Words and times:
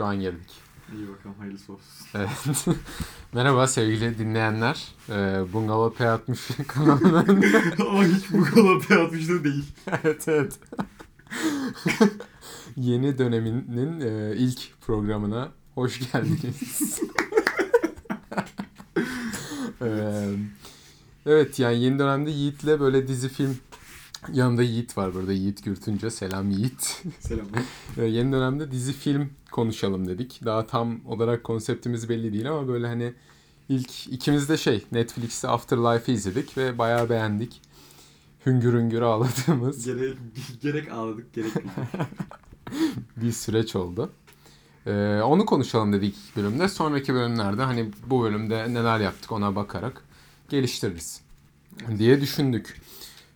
Şu 0.00 0.06
an 0.06 0.20
geldik. 0.20 0.50
İyi 0.96 1.08
bakalım 1.08 1.36
hayırlısı 1.38 1.72
olsun. 1.72 2.06
Evet. 2.14 2.66
Merhaba 3.32 3.66
sevgili 3.66 4.18
dinleyenler. 4.18 4.88
Ee, 5.08 5.52
Bungalov 5.52 5.90
P60 5.90 6.64
kanalının... 6.66 7.44
Ama 7.88 8.04
hiç 8.04 8.32
bu 8.32 8.44
kadar 8.44 8.76
P60'da 8.76 9.44
değil. 9.44 9.64
evet 10.04 10.28
evet. 10.28 10.58
Yeni 12.76 13.18
döneminin 13.18 14.00
e, 14.00 14.36
ilk 14.36 14.80
programına 14.80 15.48
hoş 15.74 16.12
geldiniz. 16.12 17.00
Ee, 19.82 20.24
evet 21.26 21.58
yani 21.58 21.82
yeni 21.82 21.98
dönemde 21.98 22.30
Yiğit'le 22.30 22.80
böyle 22.80 23.08
dizi 23.08 23.28
film 23.28 23.58
yanında 24.32 24.62
Yiğit 24.62 24.96
var 24.96 25.14
burada 25.14 25.32
Yiğit 25.32 25.64
Gürtünce 25.64 26.10
selam 26.10 26.50
Yiğit. 26.50 27.02
Selamlar. 27.20 27.62
Ee, 27.96 28.04
yeni 28.04 28.32
dönemde 28.32 28.70
dizi 28.70 28.92
film 28.92 29.30
konuşalım 29.50 30.08
dedik. 30.08 30.40
Daha 30.44 30.66
tam 30.66 31.00
olarak 31.06 31.44
konseptimiz 31.44 32.08
belli 32.08 32.32
değil 32.32 32.50
ama 32.50 32.68
böyle 32.68 32.86
hani 32.86 33.12
ilk 33.68 34.06
ikimiz 34.06 34.48
de 34.48 34.56
şey 34.56 34.84
Netflix'te 34.92 35.48
Afterlife'ı 35.48 36.14
izledik 36.14 36.56
ve 36.58 36.78
bayağı 36.78 37.10
beğendik. 37.10 37.60
Hüngür 38.46 38.72
hüngür 38.72 39.02
ağladığımız 39.02 39.84
Gerek, 39.86 40.16
gerek 40.62 40.92
ağladık 40.92 41.34
gerek 41.34 41.52
bir 43.16 43.32
süreç 43.32 43.76
oldu. 43.76 44.10
Ee, 44.86 45.20
onu 45.24 45.46
konuşalım 45.46 45.92
dedik 45.92 46.16
ilk 46.16 46.36
bölümde. 46.36 46.68
Sonraki 46.68 47.14
bölümlerde 47.14 47.62
hani 47.62 47.90
bu 48.06 48.22
bölümde 48.22 48.74
neler 48.74 49.00
yaptık 49.00 49.32
ona 49.32 49.56
bakarak 49.56 50.04
geliştiririz 50.48 51.20
diye 51.98 52.20
düşündük. 52.20 52.80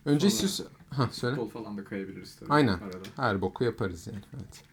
Önce 0.05 0.27
istiyorsan... 0.27 0.74
Ha 0.89 1.09
söyle. 1.11 1.35
Futbol 1.35 1.49
falan 1.49 1.77
da 1.77 1.83
kayabiliriz 1.83 2.35
tabii. 2.35 2.53
Aynen. 2.53 2.73
Arada. 2.73 2.97
Her 3.15 3.41
boku 3.41 3.63
yaparız 3.63 4.07
yani. 4.07 4.19
Evet. 4.35 4.63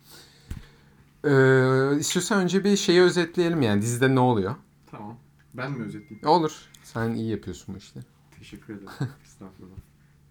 Ee, 1.25 1.99
istiyorsan 2.01 2.43
önce 2.43 2.65
bir 2.65 2.77
şeyi 2.77 3.01
özetleyelim 3.01 3.63
yani 3.63 3.83
dizide 3.83 4.15
ne 4.15 4.21
oluyor? 4.21 4.55
Tamam. 4.91 5.19
Ben 5.55 5.73
mi 5.73 5.85
özetleyeyim? 5.85 6.29
Olur. 6.29 6.53
Sen 6.83 7.15
iyi 7.15 7.31
yapıyorsun 7.31 7.75
bu 7.75 7.79
işleri. 7.79 8.05
Teşekkür 8.39 8.75
ederim. 8.75 8.89
Estağfurullah. 9.25 9.77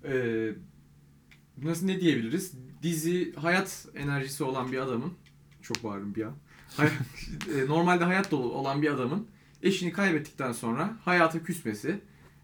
Ee, 0.03 0.55
nasıl 1.57 1.85
ne 1.85 2.01
diyebiliriz? 2.01 2.53
Dizi 2.83 3.33
hayat 3.35 3.87
enerjisi 3.95 4.43
olan 4.43 4.71
bir 4.71 4.77
adamın 4.77 5.13
çok 5.61 5.83
bağırdım 5.83 6.15
bir 6.15 6.23
an. 6.23 6.33
E, 7.55 7.67
normalde 7.67 8.03
hayat 8.03 8.31
dolu 8.31 8.53
olan 8.53 8.81
bir 8.81 8.91
adamın 8.91 9.27
eşini 9.61 9.93
kaybettikten 9.93 10.51
sonra 10.51 10.97
hayata 11.05 11.43
küsmesi, 11.43 12.01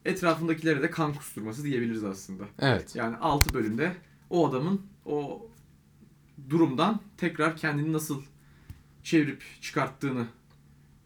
etrafındakilere 0.08 0.82
de 0.82 0.90
kan 0.90 1.14
kusturması 1.14 1.64
diyebiliriz 1.64 2.04
aslında. 2.04 2.44
Evet. 2.60 2.96
Yani 2.96 3.18
6 3.18 3.54
bölümde 3.54 3.96
o 4.30 4.50
adamın 4.50 4.82
o 5.06 5.48
durumdan 6.50 7.02
tekrar 7.18 7.58
kendini 7.58 7.94
nasıl 7.94 8.22
çevirip 9.04 9.44
çıkarttığını 9.62 10.28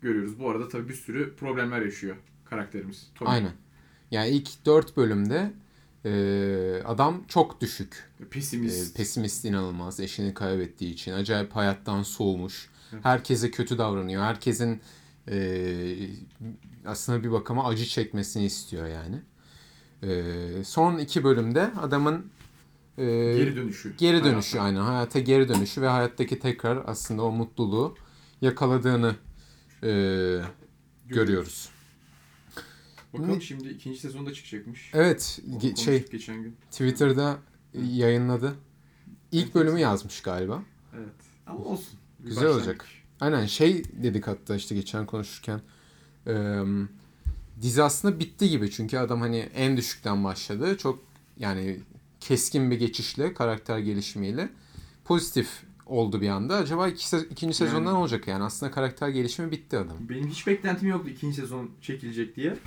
görüyoruz. 0.02 0.40
Bu 0.40 0.50
arada 0.50 0.70
tabii 0.70 0.90
bir 0.90 0.94
sürü 0.94 1.36
problemler 1.36 1.82
yaşıyor 1.82 2.16
karakterimiz. 2.46 3.12
Tommy. 3.16 3.32
Aynen. 3.32 3.52
Yani 4.12 4.30
ilk 4.30 4.66
dört 4.66 4.98
bölümde 4.98 5.54
e, 6.06 6.84
adam 6.86 7.24
çok 7.28 7.62
düşük. 7.62 8.10
E, 8.20 8.26
Pesimist. 8.26 8.98
pesimist 8.98 9.46
inanılmaz. 9.46 10.00
Eşini 10.00 10.34
kaybettiği 10.34 10.94
için. 10.94 11.12
Acayip 11.12 11.56
hayattan 11.56 12.04
soğumuş. 12.04 12.70
Evet. 12.94 13.06
Herkese 13.06 13.52
kötü 13.52 13.78
davranıyor. 13.78 14.24
Herkesin 14.24 14.82
e, 15.28 15.38
aslında 16.86 17.24
bir 17.24 17.32
bakıma 17.32 17.68
acı 17.68 17.86
çekmesini 17.86 18.46
istiyor 18.46 18.88
yani. 18.88 19.22
E, 20.04 20.64
son 20.64 20.98
iki 20.98 21.24
bölümde 21.24 21.72
adamın 21.82 22.26
e, 22.98 23.04
geri 23.38 23.56
dönüşü. 23.56 23.96
Geri 23.98 24.24
dönüşü 24.24 24.58
Hayata. 24.58 24.80
aynen. 24.82 24.92
Hayata 24.94 25.20
geri 25.20 25.50
dönüşü 25.50 25.82
ve 25.82 25.88
hayattaki 25.88 26.40
tekrar 26.40 26.84
aslında 26.86 27.22
o 27.24 27.32
mutluluğu 27.32 27.96
yakaladığını 28.42 29.16
e, 29.84 29.92
görüyoruz. 31.08 31.70
Bakalım 33.14 33.36
Ne- 33.36 33.42
şimdi 33.42 33.68
ikinci 33.70 34.00
sezonda 34.00 34.34
çıkacakmış. 34.34 34.92
Evet 34.94 35.40
ge- 35.50 35.78
şey 35.80 36.06
geçen 36.12 36.44
gün. 36.44 36.56
Twitter'da 36.72 37.38
yayınladı. 37.74 38.56
İlk 39.32 39.44
Evet, 39.46 39.56
bölümü 39.56 39.72
evet. 39.72 39.82
yazmış 39.82 40.22
galiba. 40.22 40.64
Evet. 40.98 41.14
Ama 41.48 41.60
olsun. 41.60 42.00
Bir 42.20 42.26
Güzel 42.26 42.44
başlangıç. 42.44 42.68
olacak. 42.68 42.86
Aynen 43.20 43.46
şey 43.46 43.84
dedik 44.04 44.28
hatta 44.28 44.56
işte 44.56 44.76
geçen 44.76 45.06
konuşurken. 45.06 45.62
E, 46.28 46.34
dizi 47.62 47.84
aslında 47.84 48.20
bitti 48.20 48.50
gibi 48.50 48.72
çünkü 48.72 48.98
adam 48.98 49.22
hani 49.22 49.38
en 49.38 49.78
düşükten 49.78 50.24
başladı. 50.24 50.78
Çok 50.78 51.00
yani 51.38 51.80
keskin 52.20 52.72
bir 52.72 52.80
geçişle, 52.80 53.34
karakter 53.34 53.80
gelişimiyle 53.80 54.50
pozitif 55.06 55.48
oldu 55.86 56.22
bir 56.22 56.30
anda. 56.30 56.56
Acaba 56.56 56.88
iki 56.88 57.18
ikinci 57.18 57.56
sezonda 57.56 57.90
Yani- 57.90 57.98
olacak 58.00 58.28
yani? 58.28 58.44
Aslında 58.44 58.72
karakter 58.72 59.10
gelişimi 59.10 59.52
bitti 59.52 59.78
adam. 59.78 59.98
Benim 60.10 60.28
hiç 60.28 60.48
beklentim 60.48 60.90
yoktu 60.90 61.10
ikinci 61.10 61.36
sezon 61.36 61.72
çekilecek 61.82 62.36
diye. 62.36 62.58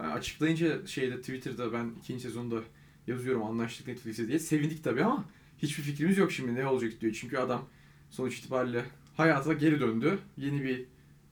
Açıklayınca 0.00 0.86
şeyde 0.86 1.20
Twitter'da 1.20 1.72
ben 1.72 1.90
ikinci 2.02 2.22
sezonda 2.22 2.60
yazıyorum 3.06 3.42
anlaştık 3.42 3.86
Netflix'e 3.86 4.28
diye. 4.28 4.38
Sevindik 4.38 4.84
tabii 4.84 5.04
ama 5.04 5.24
hiçbir 5.58 5.82
fikrimiz 5.82 6.18
yok 6.18 6.32
şimdi 6.32 6.54
ne 6.54 6.66
olacak 6.66 6.92
diyor. 7.00 7.16
Çünkü 7.20 7.36
adam 7.36 7.62
sonuç 8.10 8.38
itibariyle 8.38 8.84
hayata 9.16 9.52
geri 9.52 9.80
döndü. 9.80 10.18
Yeni 10.36 10.62
bir 10.62 10.84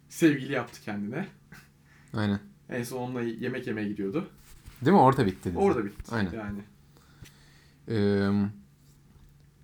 sevgili 0.08 0.52
yaptı 0.52 0.80
kendine. 0.84 1.26
Aynen. 2.14 2.40
En 2.68 2.82
son 2.82 2.96
onunla 2.98 3.22
yemek 3.22 3.66
yemeye 3.66 3.88
gidiyordu. 3.88 4.30
Değil 4.84 4.92
mi? 4.96 5.00
Orada 5.02 5.26
bitti. 5.26 5.44
dizi. 5.48 5.58
Orada 5.58 5.84
bitti. 5.84 6.14
Aynen. 6.14 6.32
Yani 6.32 6.58
Ee, 7.88 8.28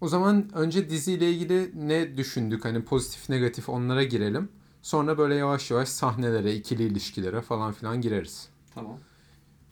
o 0.00 0.09
zaman 0.09 0.50
önce 0.55 0.91
diziyle 0.91 1.31
ilgili 1.32 1.71
ne 1.88 2.16
düşündük? 2.16 2.65
Hani 2.65 2.84
pozitif 2.84 3.28
negatif 3.28 3.69
onlara 3.69 4.03
girelim. 4.05 4.49
Sonra 4.82 5.19
böyle 5.19 5.34
yavaş 5.34 5.71
yavaş 5.71 5.88
sahnelere, 5.88 6.55
ikili 6.55 6.82
ilişkilere 6.82 7.41
falan 7.41 7.72
filan 7.72 8.00
gireriz. 8.00 8.49
tamam. 8.75 8.99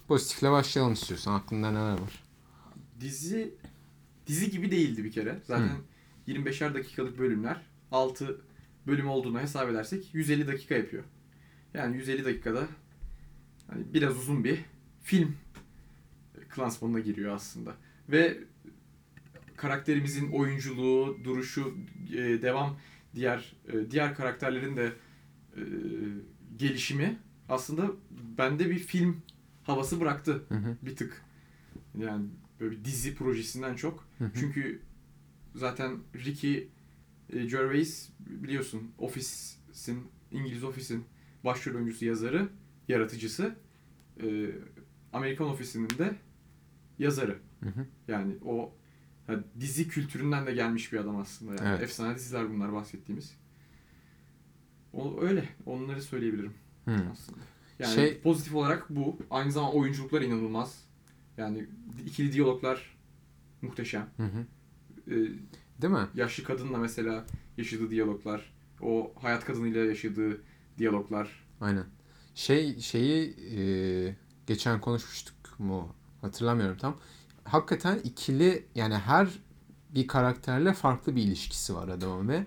Pozitifle 0.08 0.50
başlayalım 0.50 0.92
istiyorsan. 0.92 1.34
Aklında 1.34 1.70
neler 1.70 1.92
var? 1.92 2.22
Dizi 3.00 3.54
dizi 4.26 4.50
gibi 4.50 4.70
değildi 4.70 5.04
bir 5.04 5.12
kere. 5.12 5.40
Zaten 5.46 5.68
Hı. 6.26 6.30
25'er 6.32 6.74
dakikalık 6.74 7.18
bölümler. 7.18 7.60
6 7.92 8.40
bölüm 8.86 9.08
olduğunu 9.08 9.40
hesap 9.40 9.70
edersek 9.70 10.14
150 10.14 10.46
dakika 10.46 10.74
yapıyor. 10.74 11.04
Yani 11.74 11.96
150 11.96 12.24
dakikada 12.24 12.68
hani 13.66 13.94
biraz 13.94 14.18
uzun 14.18 14.44
bir 14.44 14.64
film 15.02 15.36
klasmanına 16.48 17.00
giriyor 17.00 17.34
aslında. 17.34 17.74
Ve 18.08 18.38
karakterimizin 19.56 20.32
oyunculuğu, 20.32 21.18
duruşu, 21.24 21.74
e, 22.12 22.16
devam 22.16 22.78
diğer 23.14 23.56
e, 23.68 23.90
diğer 23.90 24.14
karakterlerin 24.14 24.76
de 24.76 24.92
e, 25.56 25.62
gelişimi 26.56 27.18
aslında 27.48 27.90
bende 28.38 28.70
bir 28.70 28.78
film 28.78 29.22
havası 29.62 30.00
bıraktı 30.00 30.44
Hı 30.48 30.54
hı. 30.54 30.76
bir 30.82 30.96
tık. 30.96 31.22
Yani 31.98 32.26
böyle 32.60 32.70
bir 32.70 32.84
dizi 32.84 33.14
projesinden 33.14 33.74
çok. 33.74 34.08
Hı 34.18 34.24
hı. 34.24 34.30
Çünkü 34.34 34.80
zaten 35.54 35.98
Ricky 36.14 36.68
Gervais 37.28 38.08
biliyorsun 38.20 38.90
Office'in 38.98 40.02
İngiliz 40.32 40.64
Office'in 40.64 41.04
başrol 41.44 41.74
oyuncusu, 41.74 42.04
yazarı, 42.04 42.48
yaratıcısı. 42.88 43.54
E, 44.22 44.50
Amerikan 45.12 45.48
Office'inin 45.48 45.88
de 45.98 46.16
yazarı. 46.98 47.38
Hı 47.62 47.68
hı. 47.68 47.86
Yani 48.08 48.34
o 48.44 48.74
ya 49.28 49.44
dizi 49.60 49.88
kültüründen 49.88 50.46
de 50.46 50.52
gelmiş 50.52 50.92
bir 50.92 50.98
adam 50.98 51.16
aslında. 51.16 51.54
Yani. 51.54 51.68
Evet. 51.68 51.82
Efsane 51.82 52.14
diziler 52.14 52.50
bunlar 52.50 52.72
bahsettiğimiz. 52.72 53.36
O, 54.92 55.20
öyle. 55.22 55.48
Onları 55.66 56.02
söyleyebilirim 56.02 56.54
Hı. 56.84 56.96
aslında. 57.12 57.38
Yani 57.78 57.94
Şey- 57.94 58.20
pozitif 58.20 58.54
olarak 58.54 58.90
bu. 58.90 59.18
Aynı 59.30 59.52
zamanda 59.52 59.76
oyunculuklar 59.76 60.22
inanılmaz. 60.22 60.84
Yani 61.36 61.66
ikili 62.06 62.32
diyaloglar 62.32 62.96
muhteşem. 63.62 64.08
Hı 64.16 64.22
hı. 64.22 64.46
Ee, 65.06 65.14
Değil 65.82 65.92
mi? 65.94 66.06
yaşlı 66.14 66.44
kadınla 66.44 66.78
mesela 66.78 67.26
yaşadığı 67.56 67.90
diyaloglar, 67.90 68.52
o 68.80 69.12
hayat 69.20 69.44
kadınıyla 69.44 69.84
yaşadığı 69.84 70.40
diyaloglar. 70.78 71.44
Aynen. 71.60 71.84
Şey 72.34 72.78
şeyi 72.80 73.36
e, 73.58 74.16
geçen 74.46 74.80
konuşmuştuk 74.80 75.34
mu? 75.58 75.88
Hatırlamıyorum 76.20 76.78
tam. 76.78 76.96
Hakikaten 77.44 77.98
ikili 78.04 78.66
yani 78.74 78.94
her 78.94 79.28
bir 79.94 80.06
karakterle 80.06 80.72
farklı 80.72 81.16
bir 81.16 81.22
ilişkisi 81.22 81.74
var 81.74 81.88
adamın 81.88 82.28
ve 82.28 82.46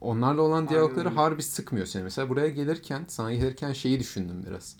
onlarla 0.00 0.42
olan 0.42 0.56
Aynen 0.56 0.68
diyalogları 0.68 1.08
öyle. 1.08 1.16
harbi 1.18 1.42
sıkmıyor 1.42 1.86
seni. 1.86 2.02
Mesela 2.02 2.28
buraya 2.28 2.48
gelirken, 2.48 3.04
sana 3.08 3.32
gelirken 3.32 3.72
şeyi 3.72 4.00
düşündüm 4.00 4.44
biraz. 4.46 4.76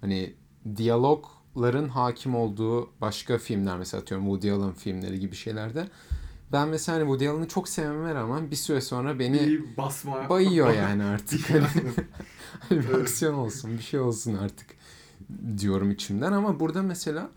Hani 0.00 0.34
diyalogların 0.76 1.88
hakim 1.88 2.34
olduğu 2.34 2.90
başka 3.00 3.38
filmler 3.38 3.78
mesela 3.78 4.00
atıyorum 4.00 4.26
Woody 4.26 4.50
Allen 4.50 4.72
filmleri 4.74 5.20
gibi 5.20 5.36
şeylerde 5.36 5.88
ben 6.52 6.68
mesela 6.68 6.98
hani 6.98 7.02
Woody 7.04 7.28
Allen'ı 7.28 7.48
çok 7.48 7.68
sevmeme 7.68 8.14
rağmen 8.14 8.50
bir 8.50 8.56
süre 8.56 8.80
sonra 8.80 9.18
beni 9.18 9.40
Bir 9.40 9.76
basma. 9.76 10.28
bayıyor 10.28 10.72
yani 10.74 11.04
artık. 11.04 11.50
Hani 11.50 11.66
Hani 12.68 12.80
bir 12.82 12.94
aksiyon 12.94 13.34
olsun, 13.34 13.78
bir 13.78 13.82
şey 13.82 14.00
olsun 14.00 14.34
artık 14.34 14.66
diyorum 15.58 15.90
içimden 15.90 16.32
ama 16.32 16.60
burada 16.60 16.82
mesela 16.82 17.30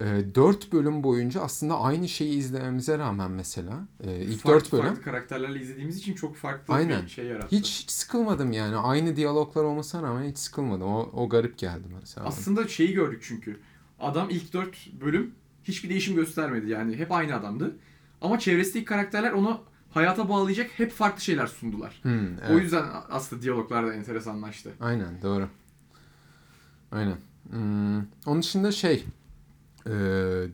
e, 0.00 0.04
4 0.34 0.72
bölüm 0.72 1.02
boyunca 1.04 1.40
aslında 1.40 1.80
aynı 1.80 2.08
şeyi 2.08 2.34
izlememize 2.38 2.98
rağmen 2.98 3.30
mesela 3.30 3.88
e, 4.04 4.20
ilk 4.20 4.40
farklı 4.40 4.60
4 4.60 4.72
bölüm 4.72 4.84
farklı 4.86 5.02
karakterlerle 5.02 5.60
izlediğimiz 5.60 5.96
için 5.96 6.14
çok 6.14 6.36
farklı 6.36 6.74
Aynen. 6.74 7.02
bir 7.02 7.08
şey 7.08 7.24
yarattı. 7.26 7.56
hiç, 7.56 7.82
hiç 7.82 7.90
sıkılmadım 7.90 8.52
yani. 8.52 8.76
Aynı 8.76 9.16
diyaloglar 9.16 9.64
olmasına 9.64 10.02
rağmen 10.02 10.30
hiç 10.30 10.38
sıkılmadım. 10.38 10.86
O, 10.86 11.10
o 11.12 11.28
garip 11.28 11.58
geldi 11.58 11.88
mesela. 12.00 12.26
Aslında 12.26 12.68
şeyi 12.68 12.92
gördük 12.92 13.22
çünkü. 13.26 13.60
Adam 14.00 14.30
ilk 14.30 14.52
4 14.52 14.92
bölüm 15.00 15.34
hiçbir 15.64 15.88
değişim 15.88 16.16
göstermedi 16.16 16.70
yani. 16.70 16.96
Hep 16.96 17.12
aynı 17.12 17.34
adamdı. 17.34 17.76
Ama 18.24 18.38
çevresindeki 18.38 18.84
karakterler 18.84 19.32
onu 19.32 19.60
hayata 19.90 20.28
bağlayacak 20.28 20.70
hep 20.76 20.92
farklı 20.92 21.20
şeyler 21.20 21.46
sundular. 21.46 21.98
Hmm, 22.02 22.36
O 22.36 22.40
evet. 22.48 22.62
yüzden 22.62 22.84
aslında 23.10 23.42
diyaloglar 23.42 23.86
da 23.86 23.94
enteresanlaştı. 23.94 24.72
Aynen 24.80 25.22
doğru. 25.22 25.48
Aynen. 26.92 27.16
Hmm, 27.50 27.96
onun 28.26 28.42
dışında 28.42 28.72
şey 28.72 29.04
e, 29.86 29.92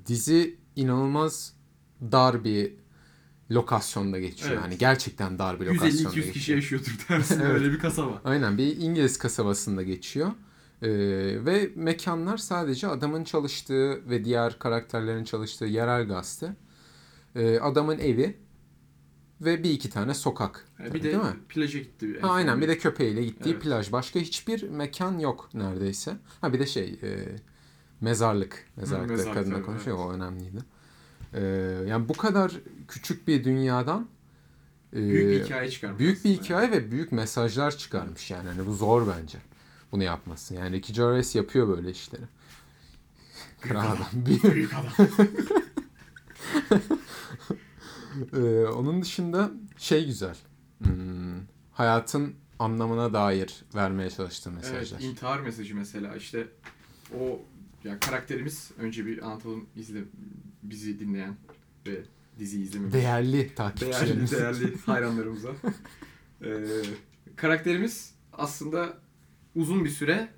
dizi 0.07 0.57
inanılmaz 0.77 1.53
dar 2.03 2.45
bir 2.45 2.73
lokasyonda 3.51 4.19
geçiyor. 4.19 4.51
Evet. 4.53 4.63
Yani 4.63 4.79
gerçekten 4.79 5.39
dar 5.39 5.61
bir 5.61 5.67
lokasyonda 5.67 5.93
150-200 6.11 6.15
geçiyor. 6.15 6.33
kişi 6.35 6.53
yaşıyordur 6.53 6.99
dersin 7.09 7.41
Evet. 7.41 7.51
öyle 7.53 7.73
bir 7.73 7.79
kasaba. 7.79 8.21
Aynen 8.25 8.59
bir 8.59 8.77
İngiliz 8.77 9.19
kasabasında 9.19 9.83
geçiyor. 9.83 10.31
Ee, 10.83 10.89
ve 11.47 11.71
mekanlar 11.75 12.37
sadece 12.37 12.89
adamın 12.89 13.25
çalıştığı 13.25 14.11
ve 14.11 14.25
diğer 14.25 14.59
karakterlerin 14.59 15.25
çalıştığı 15.25 15.65
yerel 15.65 16.09
gazete. 16.09 16.57
Ee, 17.37 17.59
adamın 17.59 17.99
evi 17.99 18.37
ve 19.41 19.63
bir 19.63 19.71
iki 19.71 19.91
tane 19.91 20.15
sokak. 20.15 20.67
Yani 20.79 20.95
bir 20.95 21.03
de 21.03 21.05
değil 21.05 21.17
mi? 21.17 21.37
plaja 21.49 21.79
gitti. 21.79 22.21
Ha, 22.21 22.31
aynen 22.31 22.61
bir 22.61 22.69
de 22.69 22.79
köpeğiyle 22.79 23.25
gittiği 23.25 23.51
Evet. 23.51 23.63
plaj. 23.63 23.93
Başka 23.93 24.21
hiçbir 24.21 24.69
mekan 24.69 25.19
yok 25.19 25.51
neredeyse. 25.55 26.17
Ha 26.41 26.53
bir 26.53 26.59
de 26.61 26.67
şey 26.67 26.99
e, 27.03 27.29
mezarlık. 28.01 28.67
Mezarlıkta 28.77 29.13
mezarlık, 29.13 29.35
kadınla 29.35 29.55
tabii, 29.55 29.67
konuşuyor 29.67 29.97
evet. 29.97 30.07
o 30.07 30.13
önemliydi. 30.13 30.59
Ee, 31.35 31.41
yani 31.89 32.09
bu 32.09 32.13
kadar 32.13 32.53
küçük 32.89 33.29
bir 33.29 33.45
dünyadan 33.45 34.09
e, 34.93 34.97
Büyük 34.97 35.31
bir 35.31 35.45
hikaye 35.45 35.71
çıkarmış. 35.71 35.99
büyük 35.99 36.25
bir 36.25 36.31
hikaye 36.31 36.71
ve 36.71 36.91
büyük 36.91 37.13
mesajlar 37.13 37.77
çıkarmış 37.77 38.31
yani. 38.31 38.49
Hani 38.49 38.67
bu 38.67 38.73
zor 38.73 39.07
bence 39.09 39.39
bunu 39.93 40.03
yapması. 40.03 40.55
Yani 40.55 40.77
Ricky 40.77 40.97
Gervais 40.97 41.35
yapıyor 41.35 41.69
böyle 41.69 41.91
işleri. 41.91 42.23
Kral 43.61 43.81
adam. 43.81 44.07
Büyük 44.13 44.75
adam. 44.75 45.09
Ee, 48.33 48.39
onun 48.67 49.03
dışında 49.03 49.51
şey 49.79 50.07
güzel. 50.07 50.37
Hmm, 50.79 51.41
hayatın 51.73 52.35
anlamına 52.59 53.13
dair 53.13 53.65
vermeye 53.75 54.11
çalıştığı 54.11 54.51
evet, 54.51 54.63
mesajlar. 54.63 55.01
intihar 55.01 55.41
mesajı 55.41 55.77
mesela 55.77 56.17
işte 56.17 56.49
o 57.21 57.43
ya 57.85 58.01
karakterimiz 58.01 58.71
önce 58.79 59.07
bir 59.07 59.23
anlatalım 59.23 59.67
izle 59.77 60.01
bizi 60.63 61.01
dinleyen 61.01 61.37
ve 61.87 62.03
dizi 62.39 62.63
izlememiş. 62.63 62.95
Değerli 62.95 63.33
değerli, 63.33 63.55
takipçilerimiz. 63.55 64.33
değerli 64.33 64.77
hayranlarımıza. 64.87 65.51
Ee, 66.45 66.83
karakterimiz 67.37 68.15
aslında 68.33 68.99
uzun 69.55 69.85
bir 69.85 69.91
süre 69.91 70.29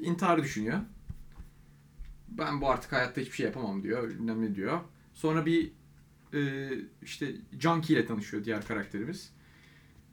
intihar 0.00 0.42
düşünüyor. 0.42 0.78
Ben 2.28 2.60
bu 2.60 2.70
artık 2.70 2.92
hayatta 2.92 3.20
hiçbir 3.20 3.36
şey 3.36 3.46
yapamam 3.46 3.82
diyor. 3.82 4.08
Bilmem 4.08 4.42
ne 4.42 4.54
diyor. 4.54 4.80
Sonra 5.14 5.46
bir 5.46 5.72
e, 6.34 6.70
işte 7.02 7.34
Junkie 7.60 7.96
ile 7.96 8.06
tanışıyor 8.06 8.44
diğer 8.44 8.66
karakterimiz. 8.66 9.32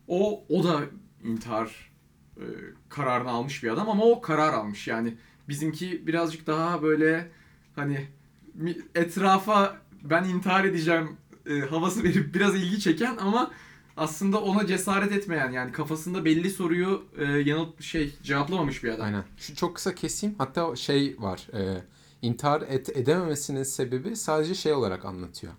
O 0.08 0.46
o 0.50 0.64
da 0.64 0.82
intihar 1.24 1.92
e, 2.38 2.46
kararını 2.90 3.30
almış 3.30 3.64
bir 3.64 3.70
adam 3.70 3.90
ama 3.90 4.04
o 4.04 4.22
karar 4.22 4.54
almış. 4.54 4.88
Yani 4.88 5.18
bizimki 5.50 6.08
birazcık 6.08 6.48
daha 6.48 6.82
böyle 6.82 7.32
hani 7.76 8.08
etrafa 8.96 9.78
ben 10.04 10.24
intihar 10.24 10.66
edeceğim 10.66 11.18
e, 11.50 11.60
havası 11.60 12.04
verip 12.04 12.34
biraz 12.36 12.56
ilgi 12.56 12.80
çeken 12.80 13.18
ama 13.18 13.52
aslında 13.98 14.42
ona 14.42 14.68
cesaret 14.68 15.12
etmeyen 15.12 15.52
yani 15.52 15.72
kafasında 15.72 16.26
belli 16.26 16.50
soruyu 16.50 17.06
e, 17.18 17.24
yanıt 17.24 17.82
şey 17.82 18.16
cevaplamamış 18.24 18.84
bir 18.84 18.90
adam. 18.90 19.06
Aynen. 19.06 19.24
Şu 19.38 19.56
çok 19.56 19.76
kısa 19.76 19.96
keseyim. 19.96 20.36
Hatta 20.38 20.76
şey 20.76 21.16
var. 21.20 21.48
E, 21.54 21.84
intihar 22.22 22.62
et, 22.62 22.98
edememesinin 22.98 23.64
sebebi 23.64 24.16
sadece 24.16 24.56
şey 24.56 24.74
olarak 24.74 25.06
anlatıyor. 25.06 25.54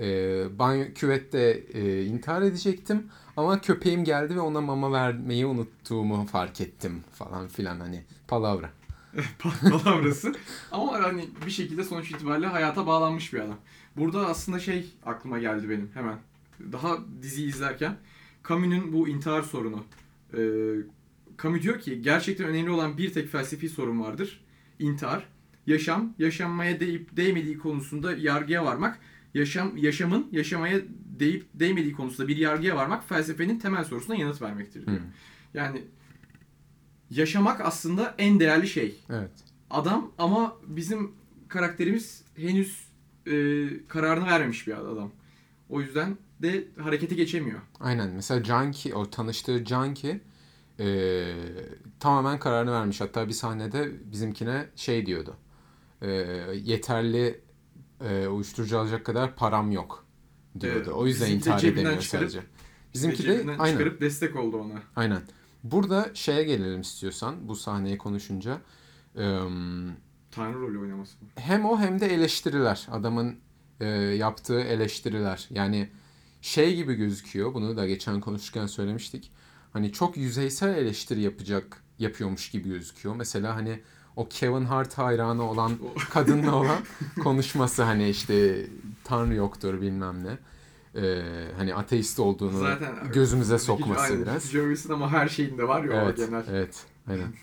E, 0.00 0.58
banyo 0.58 0.84
küvette 0.94 1.64
e, 1.72 2.04
intihar 2.04 2.42
edecektim 2.42 3.06
ama 3.36 3.60
köpeğim 3.60 4.04
geldi 4.04 4.36
ve 4.36 4.40
ona 4.40 4.60
mama 4.60 4.92
vermeyi 4.92 5.46
unuttuğumu 5.46 6.26
fark 6.26 6.60
ettim 6.60 7.04
falan 7.12 7.48
filan 7.48 7.80
hani 7.80 8.04
palavra. 8.28 8.70
palavrası. 9.70 10.34
Ama 10.72 10.92
hani 10.92 11.28
bir 11.46 11.50
şekilde 11.50 11.84
sonuç 11.84 12.10
itibariyle 12.10 12.46
hayata 12.46 12.86
bağlanmış 12.86 13.32
bir 13.32 13.38
adam. 13.38 13.58
Burada 13.96 14.26
aslında 14.26 14.58
şey 14.60 14.94
aklıma 15.06 15.38
geldi 15.38 15.70
benim 15.70 15.90
hemen. 15.94 16.18
Daha 16.72 16.98
dizi 17.22 17.44
izlerken 17.44 17.96
Camus'un 18.48 18.92
bu 18.92 19.08
intihar 19.08 19.42
sorunu. 19.42 19.84
Ee, 20.34 20.38
Camus 21.42 21.62
diyor 21.62 21.80
ki 21.80 22.02
gerçekten 22.02 22.46
önemli 22.46 22.70
olan 22.70 22.98
bir 22.98 23.12
tek 23.12 23.28
felsefi 23.28 23.68
sorun 23.68 24.00
vardır. 24.00 24.44
İntihar. 24.78 25.28
Yaşam, 25.66 26.14
yaşanmaya 26.18 26.80
değip 26.80 27.16
değmediği 27.16 27.58
konusunda 27.58 28.12
yargıya 28.12 28.64
varmak. 28.64 28.98
Yaşam, 29.34 29.76
yaşamın 29.76 30.28
yaşamaya 30.32 30.80
değip 31.18 31.46
değmediği 31.54 31.92
konusunda 31.92 32.28
bir 32.28 32.36
yargıya 32.36 32.76
varmak 32.76 33.08
felsefenin 33.08 33.58
temel 33.58 33.84
sorusuna 33.84 34.16
yanıt 34.16 34.42
vermektir 34.42 34.86
diyor. 34.86 34.98
Hmm. 34.98 35.06
Yani 35.54 35.84
yaşamak 37.10 37.60
aslında 37.60 38.14
en 38.18 38.40
değerli 38.40 38.68
şey 38.68 38.94
Evet. 39.10 39.30
adam 39.70 40.12
ama 40.18 40.56
bizim 40.66 41.12
karakterimiz 41.48 42.24
henüz 42.36 42.88
e, 43.26 43.66
kararını 43.88 44.26
vermemiş 44.26 44.66
bir 44.66 44.72
adam. 44.72 45.10
O 45.68 45.80
yüzden 45.80 46.16
de 46.42 46.64
harekete 46.78 47.14
geçemiyor. 47.14 47.60
Aynen. 47.80 48.10
Mesela 48.10 48.44
Junkie, 48.44 48.94
o 48.94 49.10
tanıştığı 49.10 49.64
Junkie 49.64 50.20
e, 50.80 50.86
tamamen 52.00 52.38
kararını 52.38 52.72
vermiş. 52.72 53.00
Hatta 53.00 53.28
bir 53.28 53.32
sahnede 53.32 53.92
bizimkine 54.12 54.66
şey 54.76 55.06
diyordu. 55.06 55.36
E, 56.02 56.08
yeterli 56.54 57.40
e, 58.00 58.26
uyuşturucu 58.28 58.78
alacak 58.78 59.04
kadar 59.06 59.36
param 59.36 59.72
yok 59.72 60.06
diyordu. 60.60 60.78
Evet, 60.78 60.88
o 60.88 61.06
yüzden 61.06 61.30
intihar 61.30 61.62
edemiyor 61.62 62.00
çıkarıp- 62.02 62.04
sadece. 62.30 62.42
Bizimki 62.94 63.24
de 63.28 63.44
aynen. 63.58 63.72
çıkarıp 63.72 64.00
destek 64.00 64.36
oldu 64.36 64.56
ona. 64.56 64.82
Aynen. 64.96 65.22
Burada 65.64 66.10
şeye 66.14 66.44
gelelim 66.44 66.80
istiyorsan 66.80 67.48
bu 67.48 67.56
sahneyi 67.56 67.98
konuşunca. 67.98 68.60
Eee, 69.16 69.38
Tanrı 70.30 70.60
rolü 70.60 70.78
oynaması 70.78 71.24
mı? 71.24 71.28
hem 71.34 71.64
o 71.64 71.78
hem 71.78 72.00
de 72.00 72.06
eleştiriler. 72.14 72.86
Adamın 72.90 73.36
e, 73.80 73.86
yaptığı 73.96 74.60
eleştiriler. 74.60 75.46
Yani 75.50 75.90
şey 76.40 76.76
gibi 76.76 76.94
gözüküyor. 76.94 77.54
Bunu 77.54 77.76
da 77.76 77.86
geçen 77.86 78.20
konuşurken 78.20 78.66
söylemiştik. 78.66 79.32
Hani 79.72 79.92
çok 79.92 80.16
yüzeysel 80.16 80.76
eleştiri 80.76 81.20
yapacak 81.20 81.84
yapıyormuş 81.98 82.50
gibi 82.50 82.68
gözüküyor. 82.68 83.16
Mesela 83.16 83.56
hani 83.56 83.80
o 84.18 84.28
Kevin 84.28 84.64
Hart 84.64 84.98
hayranı 84.98 85.50
olan 85.50 85.72
kadınla 86.10 86.54
olan 86.54 86.78
konuşması 87.22 87.82
hani 87.82 88.08
işte 88.08 88.66
Tanrı 89.04 89.34
yoktur 89.34 89.80
bilmem 89.80 90.24
ne. 90.24 90.38
Ee, 91.02 91.22
hani 91.56 91.74
ateist 91.74 92.20
olduğunu 92.20 92.58
Zaten 92.58 92.94
gözümüze 93.12 93.58
sokması 93.58 94.00
Aynen, 94.00 94.22
biraz. 94.22 94.50
Jarvis'in 94.50 94.92
ama 94.92 95.12
her 95.12 95.28
şeyinde 95.28 95.68
var 95.68 95.84
ya 95.84 96.02
Evet, 96.02 96.16
genel. 96.16 96.44
evet, 96.50 96.84
aynen. 97.08 97.26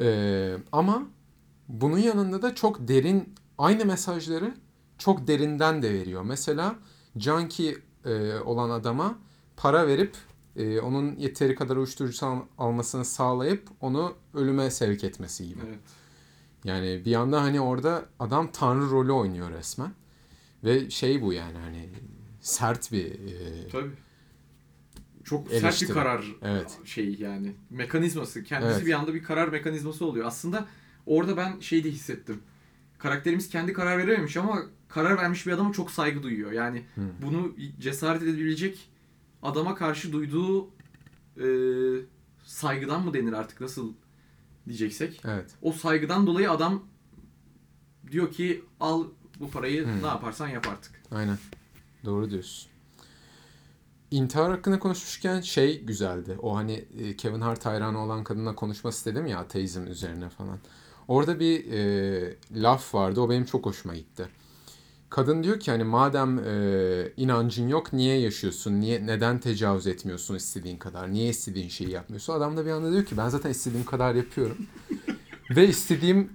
Ee, 0.00 0.56
ama 0.72 1.02
bunun 1.68 1.98
yanında 1.98 2.42
da 2.42 2.54
çok 2.54 2.88
derin, 2.88 3.34
aynı 3.58 3.84
mesajları 3.84 4.54
çok 4.98 5.26
derinden 5.26 5.82
de 5.82 5.94
veriyor. 5.94 6.22
Mesela 6.22 6.74
junkie 7.16 7.76
e, 8.04 8.34
olan 8.38 8.70
adama 8.70 9.18
para 9.56 9.86
verip 9.86 10.16
e, 10.56 10.80
onun 10.80 11.16
yeteri 11.16 11.54
kadar 11.54 11.76
uyuşturucu 11.76 12.26
al- 12.26 12.42
almasını 12.58 13.04
sağlayıp 13.04 13.68
onu 13.80 14.14
ölüme 14.34 14.70
sevk 14.70 15.04
etmesi 15.04 15.48
gibi. 15.48 15.60
Evet. 15.68 15.78
Yani 16.64 17.02
bir 17.04 17.10
yanda 17.10 17.42
hani 17.42 17.60
orada 17.60 18.04
adam 18.18 18.52
tanrı 18.52 18.90
rolü 18.90 19.12
oynuyor 19.12 19.50
resmen. 19.50 19.92
Ve 20.64 20.90
şey 20.90 21.22
bu 21.22 21.32
yani 21.32 21.58
hani 21.58 21.88
sert 22.40 22.92
bir 22.92 23.04
e, 23.06 23.68
Tabii. 23.72 23.90
Çok 25.24 25.48
sert 25.48 25.62
Eleştiri. 25.62 25.88
bir 25.88 25.94
karar 25.94 26.24
Evet. 26.42 26.78
şey 26.84 27.14
yani. 27.14 27.52
Mekanizması. 27.70 28.44
Kendisi 28.44 28.72
Evet. 28.76 28.86
bir 28.86 28.92
anda 28.92 29.14
bir 29.14 29.22
karar 29.22 29.48
mekanizması 29.48 30.06
oluyor. 30.06 30.26
Aslında 30.26 30.66
orada 31.06 31.36
ben 31.36 31.60
şey 31.60 31.84
de 31.84 31.90
hissettim. 31.90 32.40
Karakterimiz 32.98 33.48
kendi 33.48 33.72
karar 33.72 33.98
verememiş 33.98 34.36
ama 34.36 34.62
karar 34.88 35.16
vermiş 35.18 35.46
bir 35.46 35.52
adama 35.52 35.72
çok 35.72 35.90
saygı 35.90 36.22
duyuyor. 36.22 36.52
Yani 36.52 36.82
Hı. 36.94 37.00
bunu 37.22 37.54
cesaret 37.80 38.22
edebilecek 38.22 38.88
adama 39.42 39.74
karşı 39.74 40.12
duyduğu 40.12 40.68
e, 41.36 41.46
saygıdan 42.44 43.04
mı 43.04 43.14
denir 43.14 43.32
artık 43.32 43.60
nasıl 43.60 43.92
diyeceksek. 44.66 45.20
evet. 45.24 45.50
O 45.62 45.72
saygıdan 45.72 46.26
dolayı 46.26 46.50
adam 46.50 46.82
diyor 48.10 48.32
ki 48.32 48.64
al 48.80 49.04
bu 49.40 49.50
parayı 49.50 49.86
Hı. 49.86 50.02
ne 50.02 50.06
yaparsan 50.06 50.48
yap 50.48 50.68
artık. 50.68 51.02
Aynen. 51.10 51.38
Doğru 52.04 52.30
diyorsun. 52.30 52.72
İntihar 54.10 54.50
hakkında 54.50 54.78
konuşmuşken 54.78 55.40
şey 55.40 55.82
güzeldi. 55.84 56.36
O 56.42 56.56
hani 56.56 56.72
e, 56.98 57.16
Kevin 57.16 57.40
Hart 57.40 57.66
hayranı 57.66 57.98
olan 58.04 58.24
kadınla 58.24 58.54
konuşması 58.54 59.10
dedim 59.10 59.26
ya 59.26 59.38
ateizm 59.38 59.86
üzerine 59.86 60.28
falan. 60.28 60.58
Orada 61.08 61.40
bir 61.40 61.72
e, 61.72 62.36
laf 62.54 62.94
vardı. 62.94 63.20
O 63.20 63.30
benim 63.30 63.44
çok 63.44 63.66
hoşuma 63.66 63.94
gitti. 63.94 64.28
Kadın 65.12 65.42
diyor 65.42 65.60
ki 65.60 65.70
hani 65.70 65.84
madem 65.84 66.38
e, 66.38 67.12
inancın 67.16 67.68
yok 67.68 67.92
niye 67.92 68.20
yaşıyorsun? 68.20 68.80
Niye 68.80 69.06
neden 69.06 69.38
tecavüz 69.38 69.86
etmiyorsun 69.86 70.34
istediğin 70.34 70.76
kadar? 70.76 71.12
Niye 71.12 71.28
istediğin 71.28 71.68
şeyi 71.68 71.90
yapmıyorsun? 71.90 72.32
Adam 72.32 72.56
da 72.56 72.66
bir 72.66 72.70
anda 72.70 72.92
diyor 72.92 73.04
ki 73.04 73.16
ben 73.16 73.28
zaten 73.28 73.50
istediğim 73.50 73.84
kadar 73.86 74.14
yapıyorum. 74.14 74.56
Ve 75.56 75.68
istediğim 75.68 76.30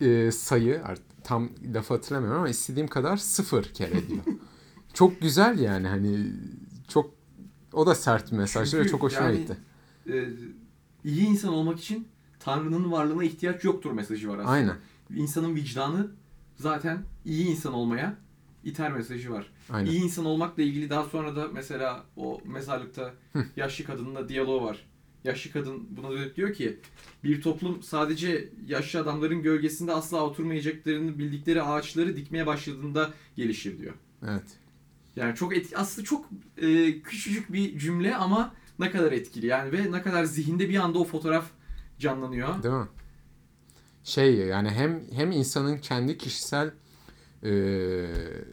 e, 0.00 0.30
sayı 0.32 0.82
tam 1.24 1.50
lafı 1.74 1.94
hatırlamıyorum 1.94 2.38
ama 2.38 2.48
istediğim 2.48 2.88
kadar 2.88 3.16
sıfır 3.16 3.64
kere 3.64 4.08
diyor. 4.08 4.22
çok 4.94 5.20
güzel 5.20 5.58
yani 5.58 5.88
hani 5.88 6.32
çok 6.88 7.10
o 7.72 7.86
da 7.86 7.94
sert 7.94 8.32
bir 8.32 8.36
mesajdı 8.36 8.78
ve 8.78 8.88
çok 8.88 9.02
hoşuma 9.02 9.26
yani- 9.26 9.38
gitti. 9.38 9.56
Ee, 10.12 10.28
iyi 11.04 11.26
insan 11.26 11.52
olmak 11.52 11.80
için 11.80 12.08
Tanrı'nın 12.40 12.92
varlığına 12.92 13.24
ihtiyaç 13.24 13.64
yoktur 13.64 13.92
mesajı 13.92 14.28
var 14.28 14.38
aslında. 14.38 14.50
Aynen. 14.50 14.76
İnsanın 15.14 15.54
vicdanı 15.54 16.10
zaten 16.58 17.04
iyi 17.24 17.46
insan 17.46 17.74
olmaya 17.74 18.16
iter 18.64 18.92
mesajı 18.92 19.32
var. 19.32 19.52
Aynen. 19.70 19.90
İyi 19.90 20.02
insan 20.02 20.24
olmakla 20.24 20.62
ilgili 20.62 20.90
daha 20.90 21.04
sonra 21.04 21.36
da 21.36 21.48
mesela 21.52 22.04
o 22.16 22.40
mezarlıkta 22.44 23.14
yaşlı 23.56 23.84
kadınla 23.84 24.28
diyaloğu 24.28 24.64
var. 24.64 24.84
Yaşlı 25.24 25.52
kadın 25.52 25.88
buna 25.90 26.10
dönüp 26.10 26.36
diyor 26.36 26.52
ki 26.52 26.78
bir 27.24 27.42
toplum 27.42 27.82
sadece 27.82 28.48
yaşlı 28.66 29.00
adamların 29.00 29.42
gölgesinde 29.42 29.92
asla 29.92 30.24
oturmayacaklarını 30.24 31.18
bildikleri 31.18 31.62
ağaçları 31.62 32.16
dikmeye 32.16 32.46
başladığında 32.46 33.10
gelişir 33.36 33.78
diyor. 33.78 33.94
Evet. 34.28 34.58
Yani 35.16 35.34
çok 35.34 35.56
et, 35.56 35.72
aslında 35.76 36.06
çok 36.06 36.28
e, 36.56 37.00
küçücük 37.02 37.52
bir 37.52 37.78
cümle 37.78 38.16
ama 38.16 38.54
ne 38.78 38.90
kadar 38.90 39.12
etkili 39.12 39.46
yani 39.46 39.72
ve 39.72 39.92
ne 39.92 40.02
kadar 40.02 40.24
zihinde 40.24 40.68
bir 40.68 40.76
anda 40.76 40.98
o 40.98 41.04
fotoğraf 41.04 41.44
canlanıyor. 41.98 42.62
Değil 42.62 42.74
mi? 42.74 42.86
Şey 44.04 44.34
yani 44.36 44.70
hem 44.70 45.02
hem 45.12 45.30
insanın 45.32 45.78
kendi 45.78 46.18
kişisel 46.18 46.70
eee, 47.42 48.44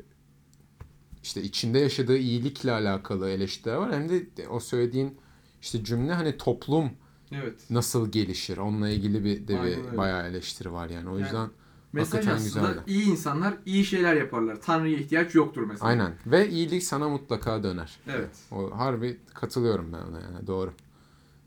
işte 1.23 1.41
içinde 1.43 1.79
yaşadığı 1.79 2.17
iyilikle 2.17 2.71
alakalı 2.71 3.29
eleştiriler 3.29 3.75
var 3.75 3.93
hem 3.93 4.09
de 4.09 4.47
o 4.49 4.59
söylediğin 4.59 5.17
işte 5.61 5.83
cümle 5.83 6.13
hani 6.13 6.37
toplum 6.37 6.89
Evet. 7.31 7.61
nasıl 7.69 8.11
gelişir 8.11 8.57
onunla 8.57 8.89
ilgili 8.89 9.23
bir 9.23 9.47
de 9.47 9.53
Aynen 9.59 9.79
bir 9.79 9.85
öyle. 9.87 9.97
bayağı 9.97 10.27
eleştiri 10.27 10.71
var 10.73 10.89
yani 10.89 11.09
o 11.09 11.11
Yani 11.13 11.21
yüzden 11.23 11.49
Mesaj 11.93 12.27
aslında 12.27 12.43
güzeldi. 12.43 12.79
iyi 12.87 13.05
insanlar 13.05 13.53
iyi 13.65 13.85
şeyler 13.85 14.15
yaparlar. 14.15 14.61
Tanrı'ya 14.61 14.97
ihtiyaç 14.97 15.35
yoktur 15.35 15.63
mesela. 15.67 15.89
aynen 15.89 16.13
ve 16.25 16.49
iyilik 16.49 16.83
sana 16.83 17.09
mutlaka 17.09 17.63
döner. 17.63 17.99
Evet. 18.07 18.29
O 18.51 18.77
harbi 18.77 19.17
katılıyorum 19.33 19.93
ben 19.93 19.99
ona 20.01 20.21
yani 20.21 20.47
doğru 20.47 20.73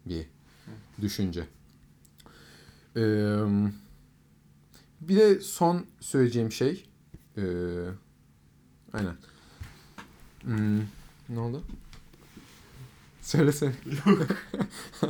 bir 0.07 0.27
düşünce. 1.03 1.45
Ee, 2.97 3.01
bir 5.01 5.17
de 5.17 5.41
son 5.41 5.87
söyleyeceğim 6.01 6.53
şey 6.53 6.85
ee, 7.37 7.43
aynen. 8.93 9.17
Hmm, 10.43 10.79
ne 11.29 11.39
oldu? 11.41 11.63
Söylesene. 13.23 13.73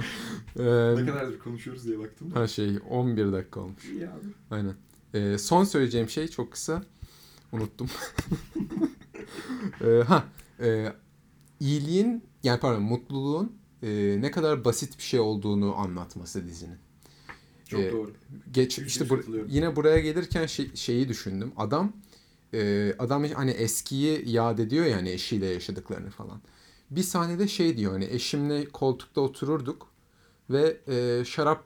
Ee, 0.58 0.62
Ne 0.96 1.06
kadardır 1.06 1.38
konuşuyoruz 1.38 1.84
diye 1.84 1.98
baktım. 1.98 2.30
her 2.34 2.46
şey 2.46 2.78
11 2.90 3.32
dakika 3.32 3.60
olmuş. 3.60 3.84
İyi 3.84 4.08
abi. 4.08 4.26
Aynen. 4.50 4.74
Ee, 5.14 5.38
son 5.38 5.64
söyleyeceğim 5.64 6.08
şey 6.08 6.28
çok 6.28 6.52
kısa. 6.52 6.82
Unuttum. 7.52 7.88
Ee, 9.80 10.02
ha, 10.08 10.24
e, 10.60 10.92
iyiliğin 11.60 12.24
yani 12.42 12.60
pardon 12.60 12.82
mutluluğun 12.82 13.52
e, 13.82 14.16
ne 14.20 14.30
kadar 14.30 14.64
basit 14.64 14.98
bir 14.98 15.02
şey 15.02 15.20
olduğunu 15.20 15.76
anlatması 15.76 16.46
dizinin. 16.46 16.78
Çok 17.68 17.80
Ee, 17.80 17.92
doğru. 17.92 18.12
Geç 18.50 18.78
işte 18.78 19.04
bur- 19.04 19.44
yine 19.48 19.76
buraya 19.76 19.98
gelirken 19.98 20.46
şey- 20.46 20.74
şeyi 20.76 21.08
düşündüm. 21.08 21.52
Adam 21.56 21.92
e, 22.54 22.94
adam 22.98 23.24
hani 23.24 23.50
eskiyi 23.50 24.22
yad 24.30 24.58
ediyor 24.58 24.86
ya 24.86 24.96
hani 24.96 25.10
eşiyle 25.10 25.46
yaşadıklarını 25.46 26.10
falan. 26.10 26.40
Bir 26.90 27.02
sahnede 27.02 27.48
şey 27.48 27.76
diyor 27.76 27.92
hani 27.92 28.04
eşimle 28.04 28.64
koltukta 28.68 29.20
otururduk 29.20 29.88
ve 30.50 30.80
e, 30.88 31.24
şarap 31.24 31.64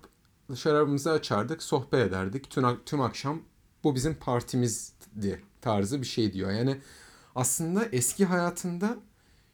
şarabımızı 0.54 1.10
açardık, 1.12 1.62
sohbet 1.62 2.06
ederdik. 2.08 2.50
Tüm, 2.50 2.64
tüm 2.86 3.00
akşam 3.00 3.42
bu 3.84 3.94
bizim 3.94 4.14
partimizdi 4.14 5.42
tarzı 5.60 6.00
bir 6.00 6.06
şey 6.06 6.32
diyor. 6.32 6.50
Yani 6.50 6.76
aslında 7.34 7.84
eski 7.92 8.24
hayatında 8.24 8.96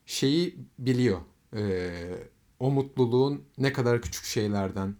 şeyi 0.06 0.58
biliyor. 0.78 1.18
E, 1.56 1.90
o 2.60 2.70
mutluluğun 2.70 3.42
ne 3.58 3.72
kadar 3.72 4.02
küçük 4.02 4.24
şeylerden 4.24 4.94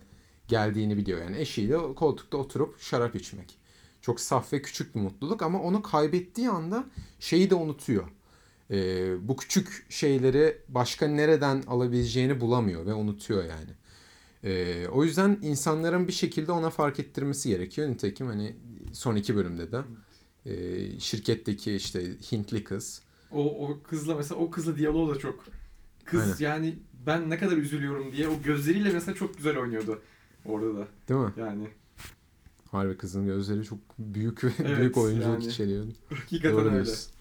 geldiğini 0.48 0.96
biliyor. 0.96 1.20
Yani 1.20 1.38
eşiyle 1.38 1.94
koltukta 1.94 2.36
oturup 2.36 2.80
şarap 2.80 3.16
içmek. 3.16 3.58
Çok 4.00 4.20
saf 4.20 4.52
ve 4.52 4.62
küçük 4.62 4.94
bir 4.94 5.00
mutluluk 5.00 5.42
ama 5.42 5.62
onu 5.62 5.82
kaybettiği 5.82 6.48
anda 6.48 6.84
şeyi 7.20 7.50
de 7.50 7.54
unutuyor. 7.54 8.08
Ee, 8.70 9.28
bu 9.28 9.36
küçük 9.36 9.86
şeyleri 9.88 10.58
başka 10.68 11.08
nereden 11.08 11.62
alabileceğini 11.66 12.40
bulamıyor 12.40 12.86
ve 12.86 12.94
unutuyor 12.94 13.44
yani. 13.44 13.70
Ee, 14.44 14.88
o 14.88 15.04
yüzden 15.04 15.38
insanların 15.42 16.08
bir 16.08 16.12
şekilde 16.12 16.52
ona 16.52 16.70
fark 16.70 17.00
ettirmesi 17.00 17.48
gerekiyor. 17.48 17.88
Nitekim 17.88 18.26
hani 18.26 18.56
son 18.92 19.16
iki 19.16 19.36
bölümde 19.36 19.72
de 19.72 19.82
e, 20.46 21.00
şirketteki 21.00 21.74
işte 21.74 22.02
Hintli 22.32 22.64
kız. 22.64 23.02
O, 23.32 23.68
o 23.68 23.82
kızla 23.82 24.14
mesela 24.14 24.40
o 24.40 24.50
kızla 24.50 24.76
diyaloğu 24.76 25.14
da 25.14 25.18
çok 25.18 25.44
kız 26.04 26.20
Aynen. 26.20 26.36
yani 26.38 26.78
ben 27.06 27.30
ne 27.30 27.38
kadar 27.38 27.56
üzülüyorum 27.56 28.12
diye 28.12 28.28
o 28.28 28.42
gözleriyle 28.42 28.92
mesela 28.92 29.14
çok 29.14 29.36
güzel 29.36 29.58
oynuyordu 29.58 30.02
orada 30.44 30.76
da. 30.76 30.88
Değil 31.08 31.20
mi? 31.20 31.32
Yani 31.36 31.68
Harbi 32.70 32.96
kızın 32.96 33.26
gözleri 33.26 33.64
çok 33.64 33.78
büyük 33.98 34.44
ve 34.44 34.48
Evet, 34.64 34.78
büyük 34.78 34.96
oyunculuk 34.96 35.32
yani. 35.42 35.46
içeriyordu. 35.46 35.90
hakikaten 36.10 36.52
Doğru 36.52 36.64
öyle. 36.64 36.74
diyorsun. 36.84 37.12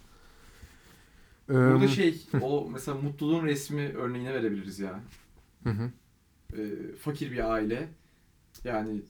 Burada 1.49 1.87
şey 1.87 2.21
o 2.41 2.69
mesela 2.69 2.97
mutluluğun 2.97 3.45
resmi 3.45 3.81
örneğine 3.95 4.33
verebiliriz 4.33 4.79
ya. 4.79 4.99
hı 5.63 5.69
hı. 5.69 5.91
Ee, 6.57 6.95
fakir 6.99 7.31
bir 7.31 7.51
aile 7.53 7.89
yani 8.63 9.01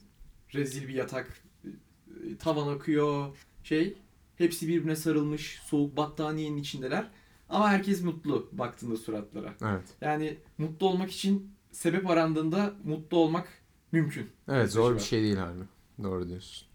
rezil 0.54 0.88
bir 0.88 0.94
yatak 0.94 1.42
e, 1.66 2.38
tavan 2.40 2.76
akıyor 2.76 3.38
şey 3.64 3.98
hepsi 4.38 4.68
birbirine 4.68 4.96
sarılmış 4.96 5.60
soğuk 5.66 5.98
battaniyenin 5.98 6.58
içindeler 6.58 7.12
ama 7.50 7.70
herkes 7.70 8.02
mutlu 8.04 8.50
baktığında 8.52 8.98
suratlara. 8.98 9.54
Evet. 9.62 9.84
Yani 10.02 10.38
mutlu 10.58 10.88
olmak 10.90 11.12
için 11.12 11.52
sebep 11.72 12.10
arandığında 12.10 12.74
mutlu 12.84 13.18
olmak 13.18 13.48
mümkün. 13.92 14.30
Evet 14.48 14.72
zor 14.72 14.96
bir 14.96 15.00
şey 15.00 15.22
değil 15.22 15.36
harbi. 15.36 15.64
Doğru 16.04 16.30
diyorsun. 16.30 16.68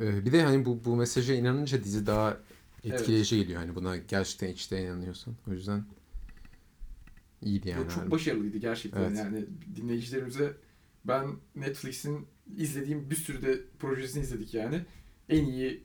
Ee, 0.00 0.24
bir 0.26 0.32
de 0.32 0.42
hani 0.42 0.64
bu 0.64 0.84
bu 0.84 0.96
mesaja 0.96 1.34
inanınca 1.34 1.84
dizi 1.84 2.06
daha 2.06 2.36
etkileyici 2.84 3.36
geliyor. 3.36 3.60
Hani 3.60 3.74
buna 3.74 3.96
gerçekten 3.96 4.48
içten 4.48 4.82
inanıyorsan. 4.82 5.34
O 5.48 5.52
yüzden 5.52 5.84
iyiydi 7.42 7.68
yani. 7.68 7.82
Çok- 7.82 7.90
çok 7.90 8.00
harbi. 8.00 8.10
başarılıydı 8.10 8.58
gerçekten 8.58 9.00
Evet. 9.00 9.16
yani 9.18 9.46
dinleyicilerimize 9.76 10.56
ben 11.04 11.26
Netflix'in 11.56 12.26
izlediğim 12.56 13.10
bir 13.10 13.16
sürü 13.16 13.42
de 13.42 13.60
projesini 13.78 14.22
izledik 14.22 14.54
yani. 14.54 14.84
En 15.28 15.44
iyi 15.44 15.84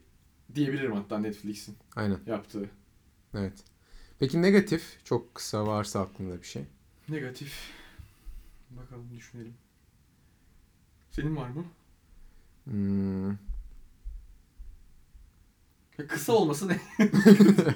diyebilirim 0.54 0.92
hatta 0.92 1.18
Netflix'in 1.18 1.76
Aynen. 1.96 2.18
yaptığı. 2.26 2.70
Evet. 3.34 3.52
Peki 4.18 4.42
negatif 4.42 4.98
çok 5.04 5.34
kısa 5.34 5.66
varsa 5.66 6.00
aklında 6.00 6.42
bir 6.42 6.46
şey. 6.46 6.62
Negatif. 7.08 7.54
Bakalım 8.70 9.10
düşünelim. 9.16 9.54
Senin 11.16 11.36
var 11.36 11.48
mı? 11.48 11.64
Hmm. 12.64 13.30
Ya 15.98 16.06
Kısa 16.08 16.32
olması 16.32 16.68
ne? 16.68 16.80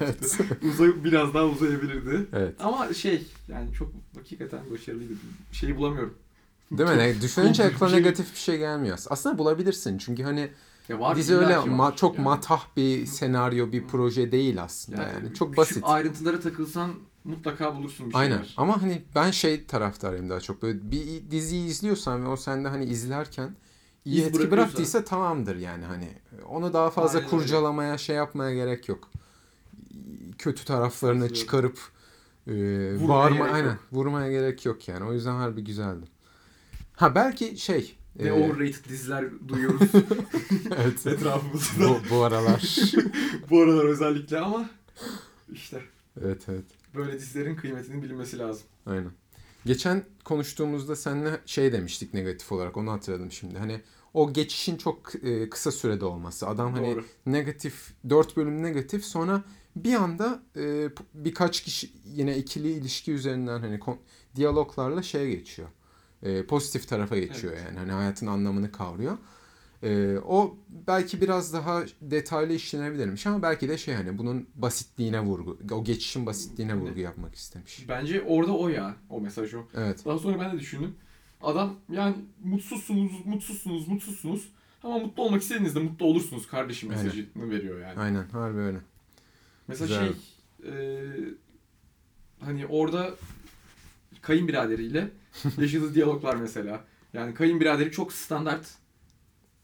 evet. 0.01 0.39
Uzay, 0.63 1.05
biraz 1.05 1.35
daha 1.35 1.45
uzayabilirdi. 1.45 2.27
evet. 2.33 2.55
Ama 2.61 2.95
şey 2.95 3.27
yani 3.49 3.73
çok 3.73 3.93
hakikaten 4.17 4.61
başarılıydı. 4.71 5.13
Bir 5.53 5.57
şey 5.57 5.77
bulamıyorum. 5.77 6.15
Değil 6.71 6.91
mi? 6.91 7.23
Düşününce 7.23 7.71
bir 7.71 7.79
şey- 7.79 7.93
negatif 7.99 8.33
bir 8.35 8.39
şey 8.39 8.59
gelmiyor. 8.59 8.99
Aslında 9.11 9.39
bulabilirsin. 9.39 9.99
Çünkü 9.99 10.23
hani 10.23 10.51
Ya 10.89 11.01
var, 11.01 11.17
dizi 11.17 11.37
öyle 11.37 11.57
var. 11.57 11.67
ma- 11.67 11.97
çok 11.97 12.15
Yani 12.15 12.25
matah 12.25 12.65
bir 12.77 13.07
senaryo, 13.07 13.73
bir 13.73 13.87
proje 13.87 14.33
değil 14.33 14.63
aslında 14.63 15.03
yani. 15.03 15.35
Çok 15.35 15.49
küçük 15.49 15.57
basit. 15.59 15.85
ayrıntılara 15.87 16.41
takılsan 16.41 16.91
mutlaka 17.25 17.77
bulursun 17.77 18.07
bir 18.07 18.13
şeyler. 18.15 18.31
Aynen. 18.31 18.45
Ama 18.57 18.83
hani 18.83 19.03
ben 19.15 19.31
şey 19.31 19.65
taraftarıyım 19.65 20.31
daha 20.31 20.41
çok. 20.41 20.63
Böyle 20.63 20.91
bir 20.91 21.31
diziyi 21.31 21.67
izliyorsan 21.67 22.25
ve 22.25 22.29
o 22.29 22.37
sende 22.37 22.69
hani 22.69 22.85
izlerken 22.85 23.57
iyi 24.05 24.21
İz 24.21 24.27
etki 24.27 24.51
bıraktıysa 24.51 25.05
tamamdır 25.05 25.57
yani 25.57 25.85
hani. 25.85 26.09
Onu 26.49 26.73
daha 26.73 26.91
fazla 26.91 27.19
Aynen 27.19 27.31
öyle. 27.31 27.39
kurcalamaya, 27.39 27.99
şey 27.99 28.17
yapmaya 28.17 28.55
gerek 28.55 28.89
yok. 28.89 29.11
Kötü 30.39 30.65
taraflarını 30.65 31.21
Katılıyorum. 31.21 31.47
çıkarıp 31.47 31.79
e, 32.47 32.53
Vurmaya 32.95 33.09
bağırma 33.09 33.37
gerek 33.39 33.53
aynen 33.55 33.69
yok. 33.69 33.79
vurmaya 33.93 34.31
gerek 34.31 34.67
yok 34.67 34.89
yani. 34.89 35.05
O 35.05 35.13
yüzden 35.13 35.33
harbi 35.35 35.65
güzeldi. 35.65 36.07
Ha 36.97 37.15
belki 37.15 37.57
şey 37.57 37.98
Ne 38.19 38.29
e, 38.29 38.33
overrated 38.33 38.85
diziler 38.89 39.25
duyuyoruz 39.49 39.91
evet. 40.77 41.07
etrafımızda. 41.07 41.89
bu, 41.89 41.99
bu 42.11 42.23
aralar. 42.25 42.79
Bu 43.51 43.63
aralar 43.63 43.85
özellikle 43.85 44.39
ama 44.39 44.71
işte 45.53 45.83
evet 46.25 46.43
evet. 46.49 46.65
böyle 46.95 47.13
dizilerin 47.13 47.57
kıymetinin 47.57 48.03
bilinmesi 48.03 48.39
lazım. 48.39 48.63
Aynen. 48.87 49.11
Geçen 49.67 50.05
konuştuğumuzda 50.25 50.97
seninle 50.97 51.41
şey 51.47 51.73
demiştik 51.73 52.15
negatif 52.15 52.53
olarak 52.53 52.77
onu 52.77 52.93
hatırladım 52.93 53.33
şimdi. 53.33 53.59
Hani 53.59 53.81
o 54.15 54.33
geçişin 54.33 54.77
çok 54.77 55.25
e, 55.25 55.51
kısa 55.51 55.73
sürede 55.73 56.05
olması. 56.05 56.49
Adam 56.49 56.73
hani 56.73 56.87
Doğru. 56.87 57.05
negatif 57.27 57.93
4 58.11 58.37
bölüm 58.37 58.63
negatif 58.63 59.05
sonra 59.05 59.43
bir 59.77 59.95
anda 59.95 60.43
e, 60.57 60.89
birkaç 61.15 61.63
kişi 61.63 61.91
yine 62.05 62.37
ikili 62.37 62.71
ilişki 62.71 63.13
üzerinden 63.13 63.61
hani 63.61 63.81
diyaloglarla 64.37 65.03
şeye 65.03 65.31
geçiyor. 65.31 65.69
E, 66.23 66.47
pozitif 66.47 66.89
tarafa 66.89 67.19
geçiyor 67.19 67.53
Evet. 67.53 67.65
yani. 67.67 67.79
Hani 67.79 67.93
hayatın 67.93 68.27
anlamını 68.27 68.73
kavruyor. 68.73 69.19
E, 69.83 70.19
o 70.19 70.57
belki 70.87 71.21
biraz 71.21 71.53
daha 71.53 71.83
detaylı 72.01 72.53
işlenebilirmiş 72.53 73.27
ama 73.27 73.43
belki 73.43 73.69
de 73.69 73.79
şey 73.79 73.95
hani 73.95 74.19
bunun 74.19 74.49
basitliğine 74.55 75.21
vurgu, 75.21 75.59
o 75.73 75.85
geçişin 75.85 76.27
basitliğine 76.27 76.75
vurgu 76.75 77.01
yapmak 77.01 77.35
istemiş. 77.35 77.89
Bence 77.89 78.23
orada 78.23 78.53
o 78.57 78.69
ya. 78.69 78.97
O 79.11 79.21
mesaj 79.21 79.55
o. 79.55 79.63
Evet. 79.75 80.05
Daha 80.05 80.19
sonra 80.19 80.41
ben 80.41 80.53
de 80.57 80.61
düşündüm. 80.61 80.95
Adam 81.43 81.75
yani 81.93 82.17
mutsuzsunuz, 82.45 83.13
mutsuzsunuz, 83.27 83.89
mutsuzsunuz. 83.89 84.49
Ama 84.83 84.99
mutlu 84.99 85.23
olmak 85.23 85.43
istediğinizde 85.43 85.79
mutlu 85.81 86.07
olursunuz 86.07 86.47
kardeşim 86.47 86.91
Aynen. 86.91 87.05
mesajını 87.05 87.51
veriyor 87.51 87.81
yani. 87.81 88.01
Aynen 88.01 88.29
harbi 88.29 88.59
öyle. 88.59 88.79
Mesela 89.69 89.87
Güzel. 89.87 90.15
şey 90.63 90.71
e, 90.73 91.03
hani 92.41 92.67
orada 92.67 93.15
kayınbiraderiyle 94.23 95.11
yaşadığı 95.59 95.95
diyaloglar 95.95 96.37
mesela. 96.37 96.85
Yani 97.13 97.35
kayınbiraderi 97.35 97.91
çok 97.91 98.13
standart 98.13 98.67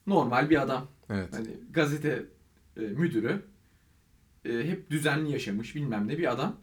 normal 0.07 0.51
bir 0.51 0.63
adam. 0.63 0.89
Evet. 1.11 1.29
Hani 1.33 1.49
gazete 1.71 2.25
e, 2.77 2.81
müdürü 2.81 3.43
e, 4.45 4.53
hep 4.53 4.91
düzenli 4.91 5.33
yaşamış 5.33 5.75
bilmem 5.75 6.09
ne 6.09 6.19
bir 6.19 6.33
adam. 6.33 6.57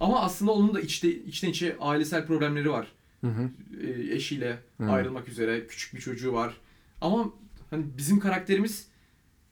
Ama 0.00 0.20
aslında 0.22 0.52
onun 0.52 0.74
da 0.74 0.80
içte, 0.80 1.24
içten 1.24 1.48
içe 1.48 1.76
ailesel 1.80 2.26
problemleri 2.26 2.70
var. 2.70 2.92
Hı 3.20 3.26
hı. 3.26 3.50
E, 3.86 4.14
eşiyle 4.14 4.58
Hı. 4.80 4.90
ayrılmak 4.90 5.28
üzere 5.28 5.66
küçük 5.66 5.94
bir 5.94 6.00
çocuğu 6.00 6.32
var. 6.32 6.56
Ama 7.00 7.32
hani 7.70 7.84
bizim 7.98 8.18
karakterimiz 8.18 8.88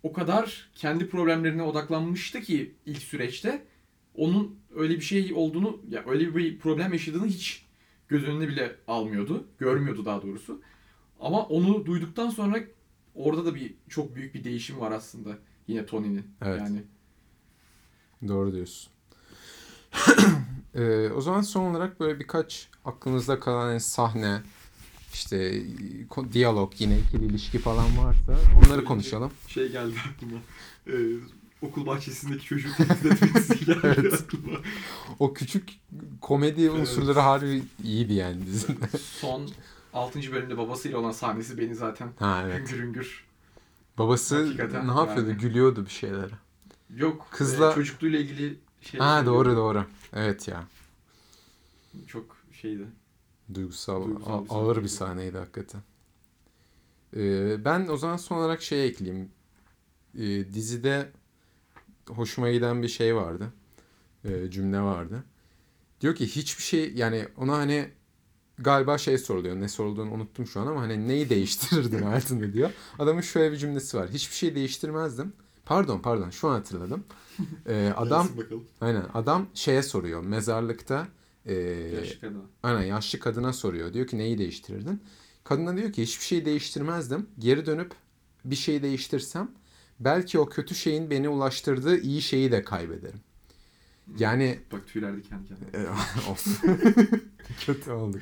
o 0.02 0.12
kadar 0.12 0.70
kendi 0.74 1.08
problemlerine 1.08 1.62
odaklanmıştı 1.62 2.40
ki 2.40 2.74
ilk 2.86 3.02
süreçte 3.02 3.62
onun 4.14 4.58
öyle 4.76 4.94
bir 4.94 5.00
şey 5.00 5.32
olduğunu 5.34 5.82
ya 5.88 6.04
öyle 6.06 6.34
bir 6.36 6.58
problem 6.58 6.92
yaşadığını 6.92 7.26
hiç 7.26 7.63
göz 8.08 8.24
önüne 8.24 8.48
bile 8.48 8.76
almıyordu. 8.88 9.46
Görmüyordu 9.58 10.04
daha 10.04 10.22
doğrusu. 10.22 10.60
Ama 11.20 11.42
onu 11.42 11.86
duyduktan 11.86 12.30
sonra 12.30 12.58
orada 13.14 13.44
da 13.44 13.54
bir 13.54 13.74
çok 13.88 14.14
büyük 14.16 14.34
bir 14.34 14.44
değişim 14.44 14.80
var 14.80 14.92
aslında 14.92 15.38
yine 15.68 15.86
Tony'nin. 15.86 16.26
Evet. 16.42 16.60
Yani 16.60 16.82
Doğru 18.28 18.52
diyorsun. 18.52 18.92
Ee, 20.74 21.10
o 21.10 21.20
zaman 21.20 21.40
son 21.40 21.70
olarak 21.70 22.00
böyle 22.00 22.20
birkaç 22.20 22.68
aklınızda 22.84 23.40
kalan 23.40 23.66
hani 23.66 23.80
sahne, 23.80 24.42
işte 25.12 25.62
diyalog, 26.32 26.72
yine 26.78 26.98
ikili 26.98 27.24
ilişki 27.24 27.58
falan 27.58 27.86
varsa 27.98 28.38
onları 28.58 28.84
konuşalım. 28.84 29.32
şey 29.48 29.72
geldi 29.72 29.94
aklıma. 30.14 30.38
Ee, 30.86 30.92
okul 31.64 31.86
bahçesindeki 31.86 32.44
çocuğu 32.44 32.68
temizletmesi 32.76 33.58
geldi 33.64 33.80
Evet. 33.82 34.12
aklıma. 34.14 34.58
O 35.18 35.32
küçük 35.34 35.68
komedi 36.20 36.70
unsurları 36.70 37.20
harbi 37.20 37.62
iyiydi 37.84 38.12
yani 38.12 38.46
dizide. 38.46 38.98
Son 38.98 39.50
6. 39.92 40.32
bölümde 40.32 40.58
babasıyla 40.58 40.98
olan 40.98 41.10
sahnesi 41.12 41.58
beni 41.58 41.74
zaten 41.74 42.08
Ha 42.18 42.42
evet. 42.44 42.58
hüngür 42.70 42.82
hüngür. 42.82 43.24
Babası 43.98 44.44
Hakikaten 44.44 44.88
ne 44.88 44.92
yapıyordu? 45.00 45.28
yani. 45.30 45.40
Gülüyordu 45.40 45.84
bir 45.84 45.90
şeylere. 45.90 46.30
Yok 46.96 47.26
Kızla- 47.30 47.70
e, 47.70 47.74
çocukluğuyla 47.74 48.18
ilgili 48.18 48.58
şey 48.80 49.00
Ha 49.00 49.26
doğru 49.26 49.56
doğru. 49.56 49.84
Evet 50.12 50.48
ya. 50.48 50.64
Çok 52.06 52.36
şeydi. 52.52 52.86
Duygusal, 53.54 54.04
Duygusal 54.06 54.44
bir 54.44 54.50
ağır 54.50 54.82
bir 54.82 54.88
sahneydi. 54.88 54.88
sahneydi 54.88 55.38
hakikaten. 55.38 55.80
Ee, 57.16 57.64
ben 57.64 57.88
o 57.88 57.96
zaman 57.96 58.16
son 58.16 58.36
olarak 58.36 58.62
şey 58.62 58.86
ekleyeyim. 58.86 59.28
Ee, 60.18 60.52
dizide 60.54 61.10
hoşuma 62.08 62.50
giden 62.50 62.82
bir 62.82 62.88
şey 62.88 63.16
vardı. 63.16 63.52
Ee, 64.24 64.50
cümle 64.50 64.80
vardı. 64.80 65.24
Diyor 66.00 66.14
ki 66.14 66.26
hiçbir 66.26 66.62
şey 66.62 66.92
yani 66.94 67.28
ona 67.36 67.52
hani 67.52 67.90
galiba 68.58 68.98
şey 68.98 69.18
soruluyor. 69.18 69.56
Ne 69.56 69.68
sorulduğunu 69.68 70.10
unuttum 70.12 70.46
şu 70.46 70.60
an 70.60 70.66
ama 70.66 70.80
hani 70.80 71.08
neyi 71.08 71.30
değiştirirdin 71.30 72.02
hayatında 72.02 72.52
diyor. 72.52 72.70
Adamın 72.98 73.20
şöyle 73.20 73.52
bir 73.52 73.56
cümlesi 73.56 73.96
var. 73.96 74.08
Hiçbir 74.10 74.34
şey 74.36 74.54
değiştirmezdim. 74.54 75.32
Pardon 75.64 75.98
pardon 75.98 76.30
şu 76.30 76.48
an 76.48 76.52
hatırladım. 76.52 77.04
Ee, 77.68 77.92
adam 77.96 78.28
aynen 78.80 79.04
adam 79.14 79.46
şeye 79.54 79.82
soruyor. 79.82 80.24
Mezarlıkta 80.24 81.08
e, 81.46 81.54
Yaşlı. 81.54 82.32
Aynen 82.62 82.82
yaşlı 82.82 83.18
kadına 83.18 83.52
soruyor. 83.52 83.92
Diyor 83.92 84.06
ki 84.06 84.18
neyi 84.18 84.38
değiştirirdin? 84.38 85.02
Kadına 85.44 85.76
diyor 85.76 85.92
ki 85.92 86.02
hiçbir 86.02 86.24
şey 86.24 86.44
değiştirmezdim. 86.44 87.26
Geri 87.38 87.66
dönüp 87.66 87.92
bir 88.44 88.56
şey 88.56 88.82
değiştirsem 88.82 89.50
belki 90.00 90.38
o 90.38 90.46
kötü 90.48 90.74
şeyin 90.74 91.10
beni 91.10 91.28
ulaştırdığı 91.28 91.98
iyi 91.98 92.22
şeyi 92.22 92.52
de 92.52 92.64
kaybederim. 92.64 93.20
Yani 94.18 94.58
Bak 94.72 94.86
tüyler 94.86 95.16
diken 95.16 95.38
diken. 95.44 95.84
of. 96.30 96.62
kötü 97.66 97.90
olduk. 97.90 98.20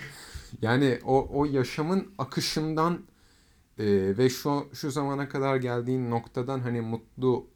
Yani 0.62 0.98
o 1.04 1.28
o 1.32 1.44
yaşamın 1.44 2.08
akışından 2.18 2.94
e, 3.78 3.84
ve 4.18 4.30
şu 4.30 4.68
şu 4.72 4.90
zamana 4.90 5.28
kadar 5.28 5.56
geldiğin 5.56 6.10
noktadan 6.10 6.60
hani 6.60 6.80
mutlu 6.80 7.46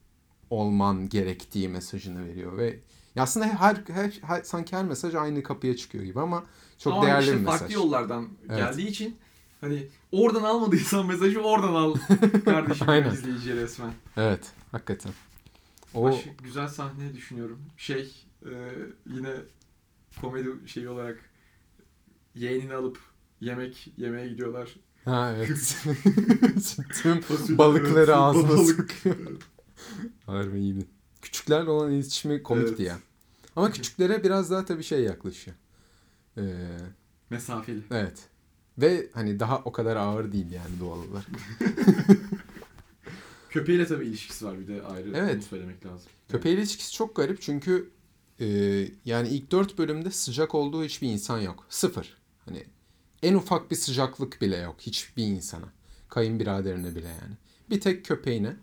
olman 0.51 1.09
gerektiği 1.09 1.69
mesajını 1.69 2.27
veriyor 2.29 2.57
ve 2.57 2.81
aslında 3.19 3.47
her, 3.47 3.77
her, 3.89 4.19
her 4.23 4.43
sanki 4.43 4.77
her 4.77 4.85
mesaj 4.85 5.15
aynı 5.15 5.43
kapıya 5.43 5.77
çıkıyor 5.77 6.05
gibi 6.05 6.21
ama 6.21 6.45
çok 6.79 6.93
Ama 6.93 7.07
değerli 7.07 7.25
işte 7.25 7.37
bir 7.37 7.41
mesaj. 7.41 7.59
farklı 7.61 7.75
yollardan 7.75 8.29
Evet. 8.49 8.59
geldiği 8.59 8.87
için 8.89 9.17
hani 9.61 9.89
oradan 10.13 10.43
almadıysan 10.43 11.07
mesajı 11.13 11.41
oradan 11.41 11.75
al 11.75 11.95
kardeşim 12.45 12.89
Aynen. 12.89 13.11
izleyiciye 13.13 13.57
resmen. 13.57 13.93
Evet, 14.17 14.53
hakikaten. 14.73 15.13
O 15.95 16.05
Başka 16.05 16.31
güzel 16.43 16.69
sahne 16.69 17.15
düşünüyorum. 17.15 17.61
Şey 17.77 18.15
e, 18.43 18.53
yine 19.07 19.35
komedi 20.21 20.49
şeyi 20.67 20.89
olarak 20.89 21.19
yeğenini 22.35 22.75
alıp 22.75 22.99
yemek 23.41 23.93
yemeye 23.97 24.29
gidiyorlar. 24.29 24.77
ha 25.05 25.33
evet. 25.37 25.77
Tüm 27.03 27.21
balıkları 27.59 28.17
ağzına 28.17 28.49
balık. 28.49 28.95
Harbi 30.27 30.59
iyiydi. 30.59 30.87
Küçüklerle 31.23 31.71
olan 31.71 31.93
iletişimi 31.93 32.43
komikti 32.43 32.69
Evet. 32.71 32.81
ya. 32.81 32.99
Ama 33.57 33.71
küçüklere 33.73 34.25
biraz 34.25 34.51
daha 34.51 34.65
tabii 34.65 34.83
şey 34.85 35.01
yaklaşıyor. 35.01 35.57
Ee, 36.39 36.43
Mesafeli. 37.31 37.83
evet. 37.91 38.29
Ve 38.79 39.07
hani 39.15 39.41
daha 39.41 39.59
o 39.59 39.73
kadar 39.73 39.97
ağır 39.97 40.33
değil 40.33 40.51
yani 40.51 40.81
doğal 40.81 40.99
olarak. 40.99 41.27
Köpeğiyle 43.51 43.87
tabii 43.87 44.07
ilişkisi 44.07 44.45
var 44.45 44.59
bir 44.61 44.69
de 44.69 44.83
ayrı 44.83 45.13
Evet. 45.15 45.35
onu 45.35 45.43
söylemek 45.43 45.87
lazım. 45.87 46.11
Köpeğiyle 46.29 46.61
ilişkisi 46.63 46.93
çok 46.93 47.17
garip 47.17 47.41
çünkü 47.43 47.91
e, 48.41 48.47
yani 49.05 49.29
ilk 49.29 49.51
dört 49.51 49.79
bölümde 49.79 50.11
sıcak 50.11 50.55
olduğu 50.55 50.85
hiçbir 50.85 51.09
insan 51.09 51.39
yok. 51.39 51.67
Sıfır. 51.69 52.17
Hani 52.45 52.65
en 53.23 53.35
ufak 53.35 53.71
bir 53.71 53.77
sıcaklık 53.77 54.41
bile 54.41 54.57
yok 54.57 54.77
hiçbir 54.81 55.25
insana. 55.27 55.69
Kayınbiraderine 56.09 56.95
bile 56.97 57.09
yani. 57.09 57.35
Bir 57.71 57.81
tek 57.81 58.05
köpeğine. 58.05 58.57